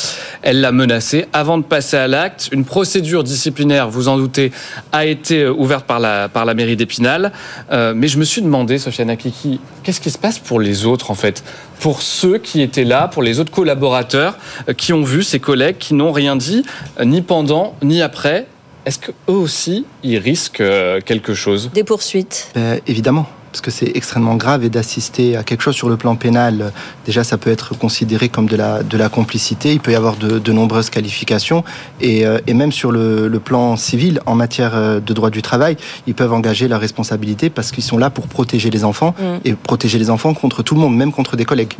[0.42, 2.48] Elle l'a menacé avant de passer à l'acte.
[2.52, 4.52] Une procédure disciplinaire, vous en doutez,
[4.92, 7.32] a été euh, ouverte par la, par la mairie d'Épinal.
[7.70, 11.10] Euh, mais je me suis demandé, Sofiane Akiki, qu'est-ce qui se passe pour les autres
[11.10, 11.44] en fait?
[11.80, 14.38] Pour ceux qui étaient là, pour les autres collaborateurs
[14.68, 16.64] euh, qui ont vu ces collègues qui n'ont rien dit,
[16.98, 18.46] euh, ni pendant, ni après.
[18.86, 20.62] Est-ce qu'eux aussi, ils risquent
[21.06, 21.70] quelque chose?
[21.72, 25.88] Des poursuites Ben, évidemment, parce que c'est extrêmement grave et d'assister à quelque chose sur
[25.88, 26.72] le plan pénal,
[27.06, 30.16] déjà ça peut être considéré comme de la, de la complicité, il peut y avoir
[30.16, 31.62] de, de nombreuses qualifications,
[32.00, 35.40] et, euh, et même sur le, le plan civil, en matière euh, de droit du
[35.40, 35.76] travail,
[36.08, 39.36] ils peuvent engager la responsabilité parce qu'ils sont là pour protéger les enfants, Mm.
[39.44, 41.74] et protéger les enfants contre tout le monde, même contre des collègues.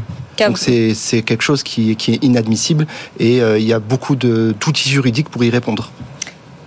[0.46, 2.86] Donc c'est quelque chose qui, qui est inadmissible,
[3.18, 5.90] et euh, il y a beaucoup de- d'outils juridiques pour y répondre.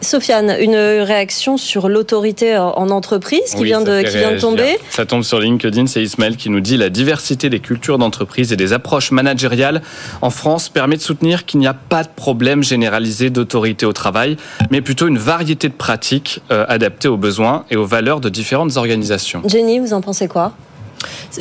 [0.02, 4.34] Sofiane, une réaction sur l'autorité en entreprise qui, Oui, vient, de, fait qui vient de
[4.34, 4.42] réagir.
[4.50, 4.78] tomber.
[4.90, 8.56] Ça tombe sur LinkedIn, c'est Ismaël qui nous dit la diversité des cultures d'entreprise et
[8.56, 9.82] des approches managériales
[10.22, 14.38] en France permet de soutenir qu'il n'y a pas de problème généralisé d'autorité au travail,
[14.72, 18.78] mais plutôt une variété de pratiques euh, adaptées aux besoins et aux valeurs de différentes
[18.78, 19.42] organisations.
[19.46, 20.54] Jenny, vous en pensez quoi?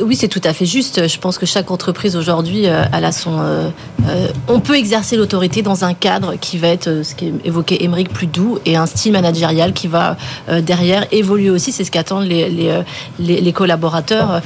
[0.00, 1.08] Oui, c'est tout à fait juste.
[1.08, 3.40] Je pense que chaque entreprise aujourd'hui, euh, a son.
[3.40, 3.68] euh,
[4.08, 8.26] euh, on peut exercer l'autorité dans un cadre qui va être ce évoqué Émeric plus
[8.26, 10.16] doux et un style managérial qui va
[10.60, 11.72] derrière évoluer aussi.
[11.72, 12.82] C'est ce qu'attendent les,
[13.18, 14.42] les, collaborateurs.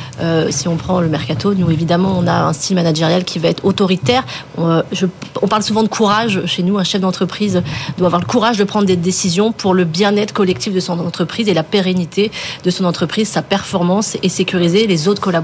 [0.51, 3.65] Si on prend le mercato, nous évidemment, on a un style managérial qui va être
[3.65, 4.25] autoritaire.
[4.57, 6.79] On parle souvent de courage chez nous.
[6.79, 7.63] Un chef d'entreprise
[7.99, 11.49] doit avoir le courage de prendre des décisions pour le bien-être collectif de son entreprise
[11.49, 12.31] et la pérennité
[12.65, 15.40] de son entreprise, sa performance et sécuriser les autres collaborateurs.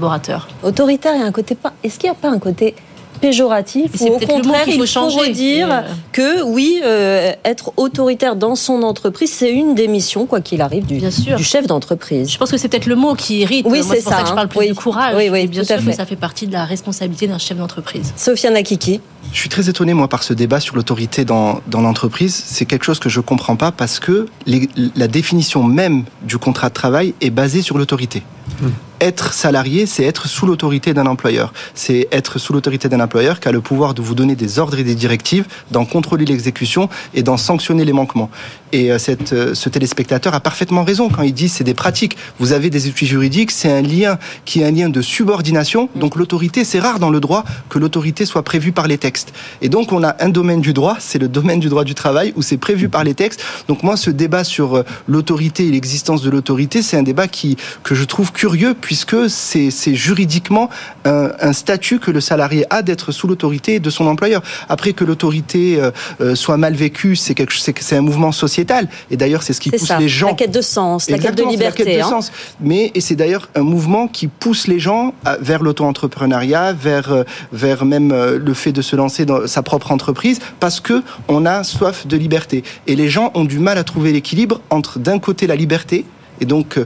[0.63, 1.73] Autoritaire, il y a un côté pas.
[1.83, 2.75] Est-ce qu'il n'y a pas un côté
[3.19, 5.33] péjoratif C'est au peut-être le mot contraire qu'il il faut changer.
[5.35, 5.81] Mais, euh,
[6.11, 10.85] que oui euh, être autoritaire dans son entreprise c'est une des missions quoi qu'il arrive
[10.85, 13.65] du, du chef d'entreprise Je pense que c'est peut-être le mot qui irrite.
[13.67, 14.35] oui Moi, c'est pour ça, ça que je hein.
[14.35, 14.67] parle plus oui.
[14.67, 15.15] du courage.
[15.17, 17.57] oui oui Et bien sûr que fait ça fait partie de la responsabilité d'un chef
[17.57, 18.13] d'entreprise.
[18.15, 19.01] Sofiane Akiki
[19.33, 22.35] Je suis très étonné, moi, par ce débat sur l'autorité dans, dans l'entreprise.
[22.45, 26.37] C'est quelque chose que je ne comprends pas parce que les- la définition même du
[26.37, 28.21] contrat de travail est basée sur l'autorité.
[28.99, 31.53] Être salarié, c'est être sous l'autorité d'un employeur.
[31.75, 34.79] C'est être sous l'autorité d'un employeur qui a le pouvoir de vous donner des ordres
[34.79, 38.31] et des directives, d'en contrôler l'exécution et d'en sanctionner les manquements.
[38.73, 42.17] Et euh, cette, euh, ce téléspectateur a parfaitement raison quand il dit c'est des pratiques.
[42.39, 45.89] Vous avez des outils juridiques, c'est un lien qui est un lien de subordination.
[45.95, 49.31] Donc l'autorité, c'est rare dans le droit que l'autorité soit prévue par les textes.
[49.61, 52.33] Et donc on a un domaine du droit, c'est le domaine du droit du travail
[52.35, 53.43] où c'est prévu par les textes.
[53.67, 57.57] Donc moi, ce débat sur euh, l'autorité et l'existence de l'autorité, c'est un débat qui
[57.83, 60.69] que je trouve curieux puisque c'est juridiquement
[61.03, 64.41] un, un statut que le salarié a d'être sous l'autorité de son employeur.
[64.69, 68.87] Après que l'autorité euh, euh, soit mal vécue, c'est un mouvement sociétal.
[69.11, 71.35] Et d'ailleurs, c'est ce qui pousse ça les gens la quête de sens la quête
[71.35, 72.09] de c'est la liberté quête de hein.
[72.09, 72.31] sens.
[72.61, 77.23] Mais et c'est d'ailleurs un mouvement qui pousse les gens à- vers l'auto-entrepreneuriat, vers euh,
[77.51, 81.45] vers même euh, le fait de se lancer dans sa propre entreprise, parce que on
[81.45, 82.63] a soif de liberté.
[82.87, 86.05] Et les gens ont du mal à trouver l'équilibre entre d'un côté la liberté
[86.41, 86.85] et donc euh,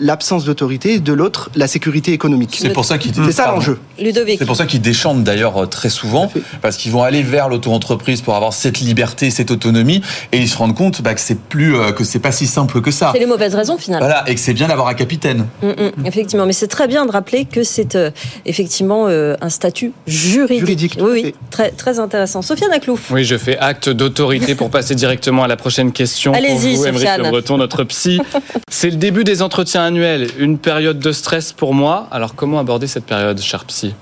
[0.00, 2.56] l'absence d'autorité, de l'autre la sécurité économique.
[2.60, 3.78] C'est pour ça qu'ils c'est ça l'enjeu.
[3.98, 6.30] Ludovic C'est pour ça qu'ils déchantent d'ailleurs euh, très souvent,
[6.62, 10.56] parce qu'ils vont aller vers l'auto-entreprise pour avoir cette liberté, cette autonomie, et ils se
[10.56, 13.10] rendent compte bah, que c'est plus, euh, que c'est pas si simple que ça.
[13.12, 15.46] c'est les mauvaises raisons finalement Voilà, et que c'est bien d'avoir un capitaine.
[15.62, 18.10] Mm, mm, effectivement, mais c'est très bien de rappeler que c'est euh,
[18.46, 20.98] effectivement euh, un statut juridique.
[21.00, 22.42] oui, oui, très, très intéressant.
[22.42, 23.10] Sofiane Aklouf.
[23.10, 26.32] Oui, je fais acte d'autorité pour passer directement à la prochaine question.
[26.32, 27.22] Allez-y, Sofiane.
[27.22, 28.20] Le Breton, notre psy.
[28.84, 32.06] C'est le début des entretiens annuels, une période de stress pour moi.
[32.10, 33.94] Alors, comment aborder cette période, cher psy?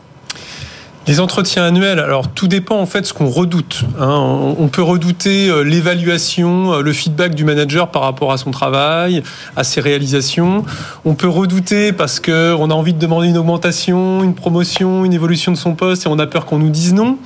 [1.09, 3.83] Les entretiens annuels, alors tout dépend en fait de ce qu'on redoute.
[4.01, 4.55] hein.
[4.57, 9.25] On peut redouter euh, l'évaluation, euh, le feedback du manager par rapport à son travail,
[9.57, 10.65] à ses réalisations.
[11.05, 15.13] On peut redouter parce que on a envie de demander une augmentation, une promotion, une
[15.13, 17.19] évolution de son poste et on a peur qu'on nous dise non.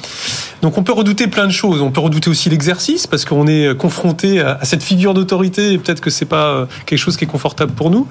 [0.62, 1.82] Donc on peut redouter plein de choses.
[1.82, 6.00] On peut redouter aussi l'exercice parce qu'on est confronté à cette figure d'autorité et peut-être
[6.00, 8.08] que c'est pas euh, quelque chose qui est confortable pour nous.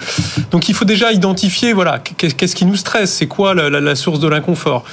[0.52, 4.20] Donc il faut déjà identifier voilà qu'est- qu'est-ce qui nous stresse, c'est quoi la source
[4.20, 4.84] de l'inconfort.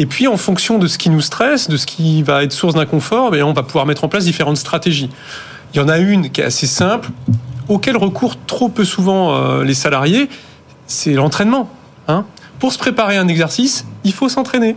[0.00, 2.74] Et puis, en fonction de ce qui nous stresse, de ce qui va être source
[2.74, 5.10] d'inconfort, ben, on va pouvoir mettre en place différentes stratégies.
[5.74, 7.10] Il y en a une qui est assez simple,
[7.68, 10.28] auquel recourent trop peu souvent euh, les salariés,
[10.86, 11.68] c'est l'entraînement.
[12.06, 12.24] hein.
[12.60, 14.76] Pour se préparer à un exercice, il faut s'entraîner.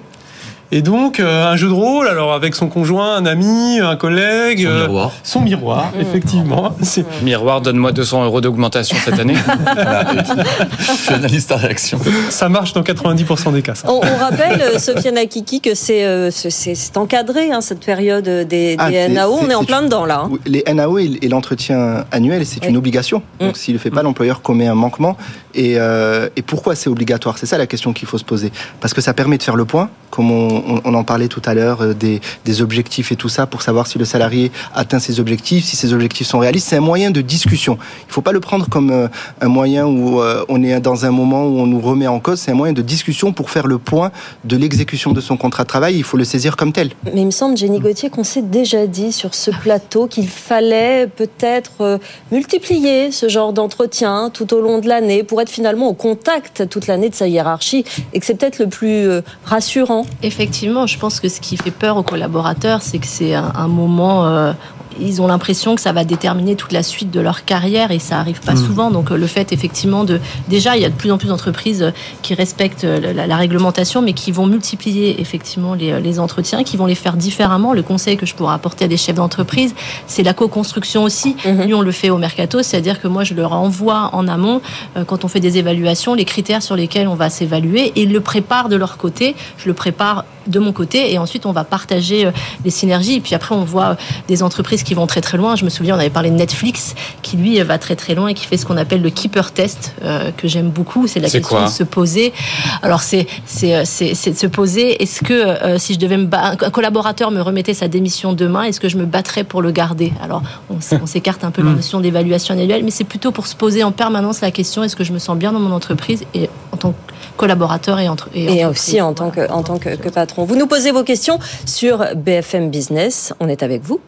[0.73, 4.61] Et donc, euh, un jeu de rôle, alors avec son conjoint, un ami, un collègue.
[4.63, 5.11] Son euh, miroir.
[5.23, 6.73] Son miroir, effectivement.
[6.81, 9.35] C'est Miroir, donne-moi 200 euros d'augmentation cette année.
[11.07, 11.99] Je analyse ta réaction.
[12.29, 13.75] Ça marche dans 90% des cas.
[13.75, 13.89] ça.
[13.91, 17.83] On, on rappelle, euh, Sofiane Akiki, que c'est euh, c'est- c'est- c'est encadré, hein, cette
[17.85, 19.39] période des, des Ah, NAO.
[19.39, 20.23] c'est- On est en plein dedans, là.
[20.25, 20.31] hein.
[20.45, 22.69] Les NAO et et l'entretien annuel, c'est Oui.
[22.69, 23.21] une obligation.
[23.39, 25.17] Donc s'il ne le fait pas, l'employeur commet un manquement.
[25.53, 27.37] Et, euh, et pourquoi c'est obligatoire?
[27.37, 28.51] C'est ça la question qu'il faut se poser.
[28.79, 31.41] Parce que ça permet de faire le point, comme on, on- on en parlait tout
[31.45, 34.99] à l'heure, euh, des, des objectifs et tout ça, pour savoir si le salarié atteint
[34.99, 36.67] ses objectifs, si ses objectifs sont réalistes.
[36.69, 37.77] C'est un moyen de discussion.
[38.03, 39.07] Il ne faut pas le prendre comme euh,
[39.41, 42.39] un moyen où euh, on est dans un moment où on nous remet en cause.
[42.39, 44.11] C'est un moyen de discussion pour faire le point
[44.45, 45.95] de l'exécution de son contrat de travail.
[45.97, 46.91] Il faut le saisir comme tel.
[47.05, 51.07] Mais il me semble, Jenny Gauthier, qu'on s'est déjà dit sur ce plateau qu'il fallait
[51.07, 51.99] peut-être
[52.31, 56.87] multiplier ce genre d'entretien tout au long de l'année pour être finalement au contact toute
[56.87, 57.83] l'année de sa hiérarchie
[58.13, 59.07] et que c'est peut-être le plus
[59.45, 60.05] rassurant.
[60.23, 63.67] Effectivement, je pense que ce qui fait peur aux collaborateurs, c'est que c'est un, un
[63.67, 64.25] moment.
[64.25, 64.53] euh,
[64.99, 68.19] ils ont l'impression que ça va déterminer toute la suite de leur carrière et ça
[68.19, 68.57] arrive pas Mmh.
[68.67, 68.91] souvent.
[68.91, 71.81] Donc euh, le fait effectivement de déjà il y a de plus en plus d'entreprises
[71.81, 71.91] euh,
[72.21, 76.87] qui respectent la, la réglementation, mais qui vont multiplier effectivement les, les entretiens, qui vont
[76.87, 77.71] les faire différemment.
[77.71, 79.73] Le conseil que je pourrais apporter à des chefs d'entreprise,
[80.07, 81.37] c'est la co-construction aussi.
[81.45, 84.59] Nous on le fait au mercato, c'est-à-dire que moi je leur envoie en amont
[85.07, 88.19] quand on fait des évaluations les critères sur lesquels on va s'évaluer et ils le
[88.19, 89.35] préparent de leur côté.
[89.57, 92.31] Je le prépare de mon côté et ensuite on va partager euh,
[92.63, 93.15] les synergies.
[93.15, 93.95] Et puis après on voit euh,
[94.27, 95.55] des entreprises qui vont très très loin.
[95.55, 98.27] Je me souviens on avait parlé de Netflix qui lui euh, va très très loin
[98.27, 101.07] et qui fait ce qu'on appelle le keeper test euh, que j'aime beaucoup.
[101.07, 102.33] C'est la question de se poser.
[102.81, 105.01] Alors c'est c'est de se poser.
[105.01, 108.79] Est-ce que euh, si je devais me un collaborateur me remettait sa démission demain, est-ce
[108.79, 110.13] que je me battrais pour le garder?
[110.21, 113.55] Alors on, s'écarte un peu de la notion d'évaluation annuelle, mais c'est plutôt pour se
[113.55, 116.23] poser en permanence la question est-ce que je me sens bien dans mon entreprise?
[116.33, 116.95] Et en tant que
[117.41, 118.65] collaborateur et entre Et entreprise.
[118.65, 120.45] aussi en tant que, en tant que, que patron.
[120.45, 123.33] Vous nous posez vos questions sur BFM Business.
[123.39, 123.99] On est avec vous.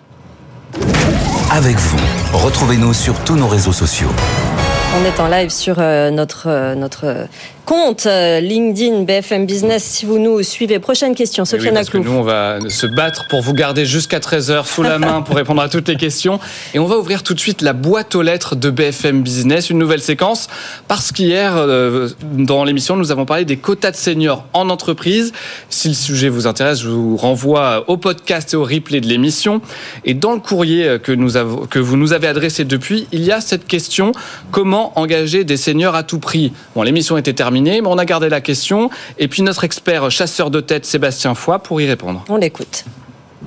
[1.50, 1.98] Avec vous,
[2.34, 4.10] retrouvez-nous sur tous nos réseaux sociaux.
[5.02, 7.26] On est en live sur euh, notre, euh, notre
[7.66, 9.84] compte euh, LinkedIn BFM Business.
[9.84, 12.06] Si vous nous suivez, prochaine question, Eh oui, parce que Aklouf.
[12.06, 15.62] nous, on va se battre pour vous garder jusqu'à 13h sous la main pour répondre
[15.62, 16.40] à toutes les questions.
[16.74, 19.78] Et on va ouvrir tout de suite la boîte aux lettres de BFM Business, une
[19.78, 20.48] nouvelle séquence.
[20.88, 25.32] Parce qu'hier, euh, dans l'émission, nous avons parlé des quotas de seniors en entreprise.
[25.70, 29.62] Si le sujet vous intéresse, je vous renvoie au podcast et au replay de l'émission.
[30.04, 33.32] Et dans le courrier que, nous avons, que vous nous avez adressé depuis, il y
[33.32, 34.12] a cette question
[34.52, 36.52] comment engager des seniors à tout prix?
[36.76, 38.90] Bon, l'émission était terminée, mais on a gardé la question.
[39.18, 42.24] Et puis notre expert chasseur de tête, Sébastien Foy, pour y répondre.
[42.30, 42.86] On l'écoute.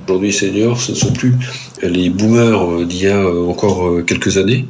[0.07, 1.33] Aujourd'hui, seniors, ce ne sont plus
[1.83, 4.65] les boomers euh, d'il y a euh, encore euh, quelques années,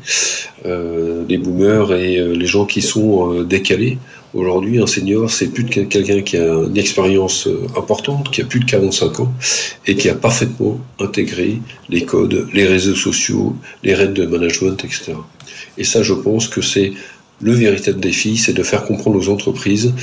[0.65, 3.97] euh, les boomers et les gens qui sont décalés.
[4.33, 8.65] Aujourd'hui, un senior, c'est plus quelqu'un qui a une expérience importante, qui a plus de
[8.65, 9.33] 45 ans
[9.85, 15.13] et qui a parfaitement intégré les codes, les réseaux sociaux, les règles de management, etc.
[15.77, 16.93] Et ça, je pense que c'est
[17.41, 19.93] le véritable défi, c'est de faire comprendre aux entreprises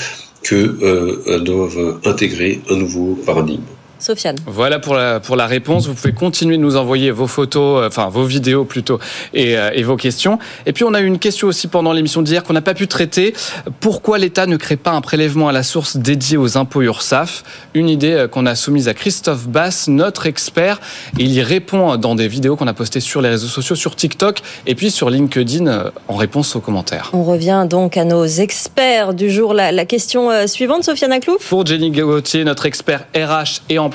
[0.43, 3.63] qu'elles doivent intégrer un nouveau paradigme.
[4.05, 4.37] Sofiane.
[4.47, 5.87] Voilà pour la, pour la réponse.
[5.87, 8.99] Vous pouvez continuer de nous envoyer vos photos, euh, enfin vos vidéos plutôt,
[9.33, 10.39] et, euh, et vos questions.
[10.67, 12.87] Et puis on a eu une question aussi pendant l'émission d'hier qu'on n'a pas pu
[12.87, 13.35] traiter.
[13.81, 17.89] Pourquoi l'État ne crée pas un prélèvement à la source dédié aux impôts URSAF Une
[17.89, 20.81] idée euh, qu'on a soumise à Christophe Bass, notre expert.
[21.19, 24.43] Il y répond dans des vidéos qu'on a postées sur les réseaux sociaux, sur TikTok
[24.67, 27.11] et puis sur LinkedIn en réponse aux commentaires.
[27.15, 29.55] On revient donc à nos experts du jour.
[29.55, 31.49] La, la question suivante, Sofiane Aklouf.
[31.49, 33.94] Pour Jenny Gauthier, notre expert RH et emploi,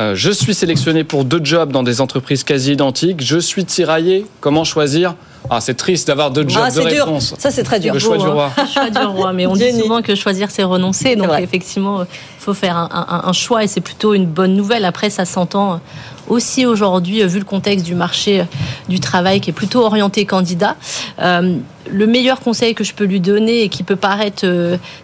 [0.00, 3.20] euh, je suis sélectionné pour deux jobs dans des entreprises quasi identiques.
[3.22, 4.26] Je suis tiraillé.
[4.40, 5.14] Comment choisir?
[5.50, 7.06] Ah, C'est triste d'avoir deux jobs Ah, de c'est dur.
[7.06, 7.34] réponse.
[7.38, 7.94] Ça, c'est très dur.
[7.94, 8.50] Le choix du roi.
[8.56, 9.32] Le choix du roi.
[9.32, 11.16] Mais on dit souvent que choisir, c'est renoncer.
[11.16, 12.06] Donc, effectivement, il
[12.40, 14.84] faut faire un, un- un choix et c'est plutôt une bonne nouvelle.
[14.84, 15.80] Après, ça s'entend
[16.28, 18.44] aussi aujourd'hui, euh, vu le contexte du marché euh,
[18.88, 20.76] du travail qui est plutôt orienté candidat.
[21.20, 21.56] Euh,
[21.90, 24.46] le meilleur conseil que je peux lui donner et qui peut paraître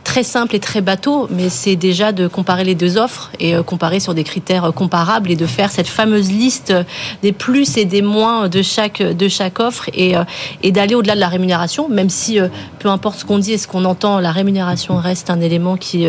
[0.03, 4.01] très simple et très bateau, mais c'est déjà de comparer les deux offres et comparer
[4.01, 6.75] sur des critères comparables et de faire cette fameuse liste
[7.23, 10.13] des plus et des moins de chaque de chaque offre et,
[10.63, 12.39] et d'aller au-delà de la rémunération, même si
[12.81, 16.07] peu importe ce qu'on dit et ce qu'on entend, la rémunération reste un élément qui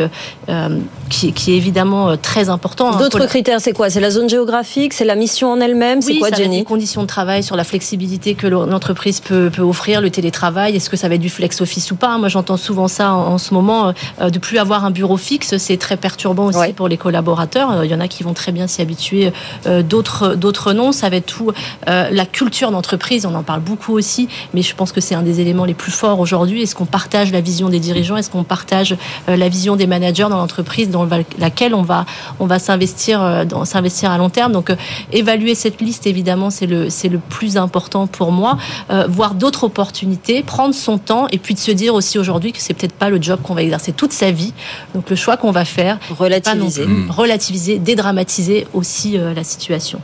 [1.09, 2.91] qui, qui est évidemment très important.
[2.93, 2.99] hein.
[2.99, 3.89] D'autres critères, c'est quoi?
[3.89, 4.91] C'est la zone géographique?
[4.91, 7.07] C'est la mission en elle-même C'est oui, quoi, ça va être Jenny les conditions de
[7.07, 10.75] travail, sur la flexibilité que l'entreprise peut, peut offrir, le télétravail.
[10.75, 13.33] Est-ce que ça va être du flex office ou pas Moi, j'entends souvent ça en,
[13.33, 13.93] en ce moment.
[14.21, 17.71] euh, de plus avoir un bureau fixe, c'est très perturbant aussi pour les collaborateurs.
[17.71, 19.31] Euh, Il y en a qui vont très bien s'y habituer,
[19.67, 20.91] euh, d'autres, d'autres non.
[20.91, 21.51] Ça va être tout
[21.87, 23.25] euh, la culture d'entreprise.
[23.25, 25.91] On en parle beaucoup aussi, mais je pense que c'est un des éléments les plus
[25.91, 26.61] forts aujourd'hui.
[26.63, 28.17] Est-ce qu'on partage la vision des dirigeants?
[28.17, 28.95] Est-ce qu'on partage
[29.29, 31.07] euh, la vision des managers dans l'entreprise dans
[31.39, 32.05] laquelle on va
[32.39, 34.51] on va s'investir euh, dans s'investir à long terme?
[34.51, 34.75] Donc euh,
[35.11, 38.57] évaluer cette liste évidemment c'est le c'est le plus important pour moi.
[38.91, 42.59] Euh, voir d'autres opportunités, prendre son temps et puis de se dire aussi aujourd'hui que
[42.61, 44.53] c'est peut-être pas le job qu'on va exercer toute sa vie.
[44.93, 49.99] Donc le choix qu'on va faire, relativiser, non plus relativiser, dédramatiser aussi euh, la situation.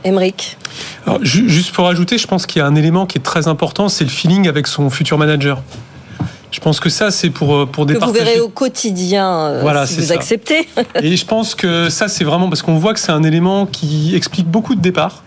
[1.22, 3.88] Ju- juste pour ajouter, je pense qu'il y a un élément qui est très important,
[3.88, 5.62] c'est le feeling avec son futur manager.
[6.52, 9.86] Je pense que ça, c'est pour, euh, pour Que vous verrez au quotidien euh, Voilà,
[9.86, 10.14] si vous ça.
[10.14, 10.68] acceptez.
[11.02, 14.14] Et je pense que ça, c'est vraiment parce qu'on voit que c'est un élément qui
[14.14, 15.24] explique beaucoup de départs.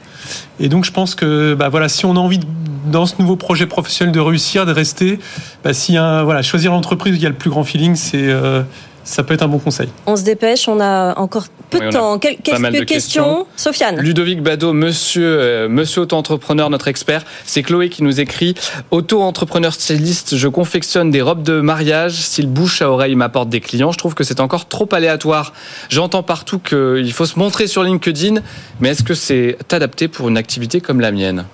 [0.60, 2.46] Et donc, je pense que bah, voilà, si on a envie, de-
[2.92, 5.20] dans ce nouveau projet professionnel, de réussir, de rester,
[5.64, 8.18] bah, si un, voilà, choisir l'entreprise où il y a le plus grand feeling, c'est
[8.30, 8.62] euh,
[9.06, 9.88] Ça peut être un bon conseil.
[10.08, 12.18] On se dépêche, on a encore peu Oui, de temps.
[12.20, 13.24] Quel- Quelques de questions.
[13.24, 13.48] questions.
[13.56, 14.00] Sofiane.
[14.00, 17.24] Ludovic Bado, monsieur, euh, monsieur auto-entrepreneur, notre expert.
[17.46, 18.56] C'est Chloé qui nous écrit
[18.92, 22.14] Auto-entrepreneur styliste, je confectionne des robes de mariage.
[22.14, 25.54] Si le bouche à oreille m'apporte des clients, je trouve que c'est encore trop aléatoire.
[25.90, 28.42] J'entends partout qu'il faut se montrer sur LinkedIn,
[28.80, 31.46] mais est-ce que c'est adapté pour une activité comme la mienne?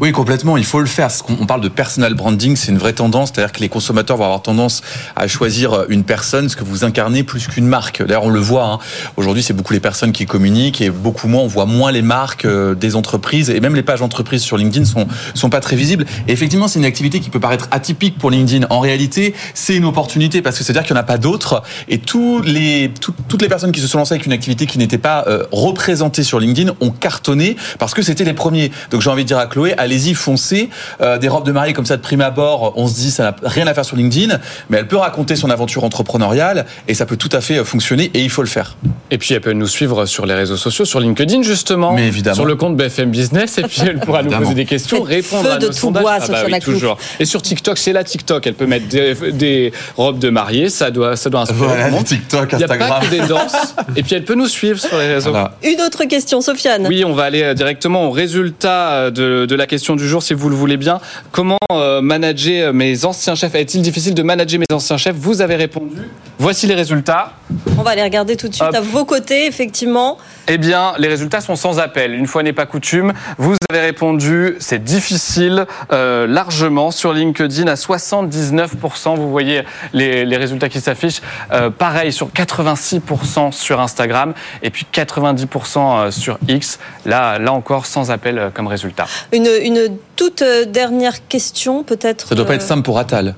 [0.00, 0.56] Oui, complètement.
[0.56, 1.08] Il faut le faire.
[1.40, 3.30] On parle de personal branding, c'est une vraie tendance.
[3.32, 4.82] C'est-à-dire que les consommateurs vont avoir tendance
[5.14, 8.02] à choisir une personne, ce que vous incarnez, plus qu'une marque.
[8.02, 8.64] D'ailleurs, on le voit.
[8.64, 8.78] hein.
[9.16, 12.44] Aujourd'hui, c'est beaucoup les personnes qui communiquent et beaucoup moins, on voit moins les marques
[12.46, 16.04] euh, des entreprises et même les pages entreprises sur LinkedIn sont sont pas très visibles.
[16.26, 18.66] Et effectivement, c'est une activité qui peut paraître atypique pour LinkedIn.
[18.70, 21.98] En réalité, c'est une opportunité parce que c'est-à-dire qu'il n'y en a pas d'autres et
[21.98, 24.98] tous les tout- toutes les personnes qui se sont lancées avec une activité qui n'était
[24.98, 28.72] pas euh, représentée sur LinkedIn ont cartonné parce que c'était les premiers.
[28.90, 30.70] Donc j'ai envie de dire à Chloé, allez-y, foncez.
[31.02, 33.36] Euh, des robes de mariée comme ça de prime abord, on se dit ça n'a
[33.42, 34.38] rien à faire sur LinkedIn,
[34.70, 38.10] mais elle peut raconter son aventure entrepreneuriale et ça peut tout à fait euh, fonctionner
[38.14, 38.76] et il faut le faire.
[39.10, 42.36] Et puis elle peut nous suivre sur les réseaux sociaux, sur LinkedIn justement, Mais évidemment.
[42.36, 45.52] sur le compte BFM Business, et puis elle pourra nous poser des questions, répondre feu
[45.52, 46.02] à de nos tout sondages.
[46.02, 46.96] bois, Ah bah oui, toujours.
[47.18, 48.46] Et sur TikTok, c'est la TikTok.
[48.46, 52.02] Elle peut mettre des, des robes de mariée, ça doit, ça doit inspirer Voilà, le.
[52.02, 53.02] TikTok, Il n'y a pas Instagram.
[53.02, 53.52] que des danses.
[53.96, 55.30] Et puis elle peut nous suivre sur les réseaux.
[55.30, 55.52] Voilà.
[55.62, 56.86] Une autre question, Sofiane.
[56.86, 60.32] Oui, on va aller euh, directement au résultat de, de la question du jour, si
[60.32, 61.00] vous le voulez bien.
[61.32, 63.54] Comment euh, manager mes anciens chefs?
[63.54, 65.16] Est-il difficile de manager mes anciens chefs?
[65.16, 65.96] Vous avez répondu.
[66.38, 67.32] Voici les résultats.
[67.76, 68.74] On va les regarder tout de suite Hop.
[68.74, 70.18] à vos côtés, effectivement.
[70.48, 72.14] Eh bien, les résultats sont sans appel.
[72.14, 77.74] Une fois n'est pas coutume, vous avez répondu, c'est difficile, euh, largement sur LinkedIn à
[77.74, 79.16] 79%.
[79.16, 81.20] Vous voyez les, les résultats qui s'affichent.
[81.52, 84.32] Euh, pareil sur 86% sur Instagram
[84.62, 86.78] et puis 90% sur X.
[87.04, 89.06] Là, là encore, sans appel euh, comme résultat.
[89.32, 92.28] Une, une toute euh, dernière question, peut-être.
[92.28, 93.34] Ça doit pas être euh, simple pour Attal.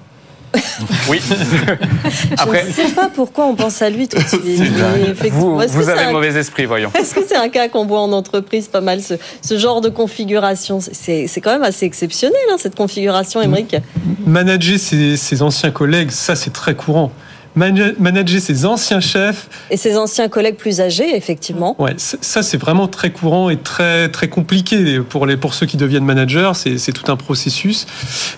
[1.09, 1.19] Oui.
[2.37, 4.43] Après, Je ne sais pas pourquoi on pense à lui tout de suite.
[5.33, 6.91] Vous, avez un- le mauvais esprit, voyons.
[6.99, 9.89] Est-ce que c'est un cas qu'on voit en entreprise pas mal, ce, ce genre de
[9.89, 10.79] configuration?
[10.81, 13.77] C'est c'est quand même assez exceptionnel, hein, cette configuration, Émeric.
[14.27, 17.13] Manager ses, ses anciens collègues, ça c'est très courant.
[17.55, 21.77] Mana- Manager ses anciens chefs, Et ses anciens collègues plus âgés, effectivement.
[21.79, 25.77] ouais, ça c'est vraiment très courant et très très compliqué pour les pour ceux qui
[25.77, 26.53] deviennent managers.
[26.55, 27.87] C'est tout un processus.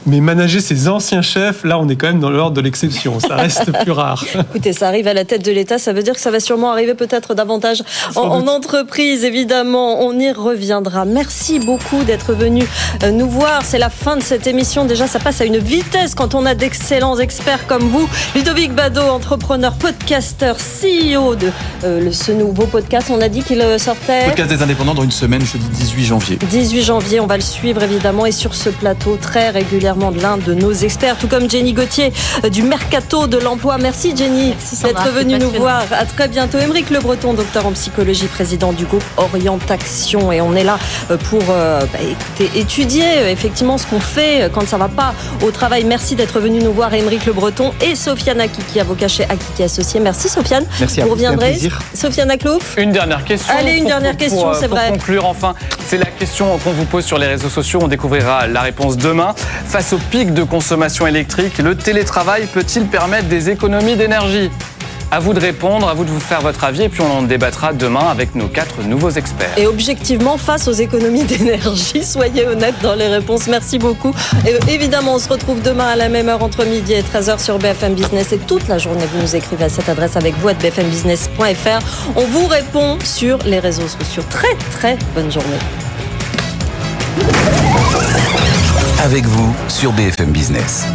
[0.06, 3.20] Mais manager ses anciens chefs, là on est quand même dans l'ordre de l'exception.
[3.20, 4.24] Ça reste plus rare.
[4.50, 6.70] Écoutez, ça arrive à la tête de l'État, ça veut dire que ça va sûrement
[6.72, 7.82] arriver peut-être davantage
[8.16, 10.02] en, en entreprise, évidemment.
[10.04, 11.04] On y reviendra.
[11.04, 12.64] Merci beaucoup d'être venu
[13.02, 13.62] euh, nous voir.
[13.64, 14.84] C'est la fin de cette émission.
[14.84, 18.08] Déjà, ça passe à une vitesse quand on a d'excellents experts comme vous.
[18.34, 21.50] Ludovic Bado, entrepreneur, podcasteur, CEO de
[21.84, 23.08] euh, ce nouveau podcast.
[23.10, 24.26] On a dit qu'il euh, sortait.
[24.26, 26.36] Podcast des indépendants dans une semaine, jeudi 18 janvier.
[26.36, 30.36] 18 janvier, on va le suivre évidemment et sur ce plateau très régulièrement de l'un
[30.36, 32.12] de nos experts, tout comme Jenny Gauthier
[32.44, 33.76] euh, du Mercato de l'Emploi.
[33.78, 35.82] Merci Jenny d'être venue nous voir.
[35.92, 36.58] À très bientôt.
[36.58, 40.32] Émeric Le Breton, docteur en psychologie, président du groupe Orientation.
[40.32, 40.78] Et on est là
[41.30, 45.84] pour euh, bah, écoutez, étudier effectivement ce qu'on fait quand ça va pas au travail.
[45.84, 50.00] Merci d'être venu nous voir, Émeric Le Breton et Sofiane Akiki, avocat chez Akiki Associé.
[50.00, 50.64] Merci Sofiane.
[50.80, 51.50] Merci à vous vous, reviendrez.
[51.50, 51.80] plaisir.
[51.94, 52.74] Sofiane Aklouf.
[52.78, 53.52] Une dernière question.
[53.56, 54.88] Allez, une Pour- dernière pour- question, pour, c'est pour vrai.
[54.90, 55.54] conclure, enfin,
[55.86, 57.80] c'est la question qu'on vous pose sur les réseaux sociaux.
[57.82, 59.34] On découvrira la réponse demain.
[59.66, 64.50] Face au pic de consommation électrique, le télétravail peut-il permettre des économies d'énergie?
[65.14, 67.22] À vous de répondre, à vous de vous faire votre avis, et puis on en
[67.22, 69.56] débattra demain avec nos quatre nouveaux experts.
[69.56, 73.46] Et objectivement, face aux économies d'énergie, soyez honnêtes dans les réponses.
[73.46, 74.12] Merci beaucoup.
[74.44, 77.40] Et euh, évidemment, on se retrouve demain à la même heure entre midi et 13h
[77.40, 78.32] sur BFM Business.
[78.32, 82.10] Et toute la journée, vous nous écrivez à cette adresse avec vous à bfmbusiness.fr.
[82.16, 84.24] On vous répond sur les réseaux sociaux.
[84.28, 85.58] Très, très bonne journée.
[89.04, 90.86] Avec vous sur BFM Business.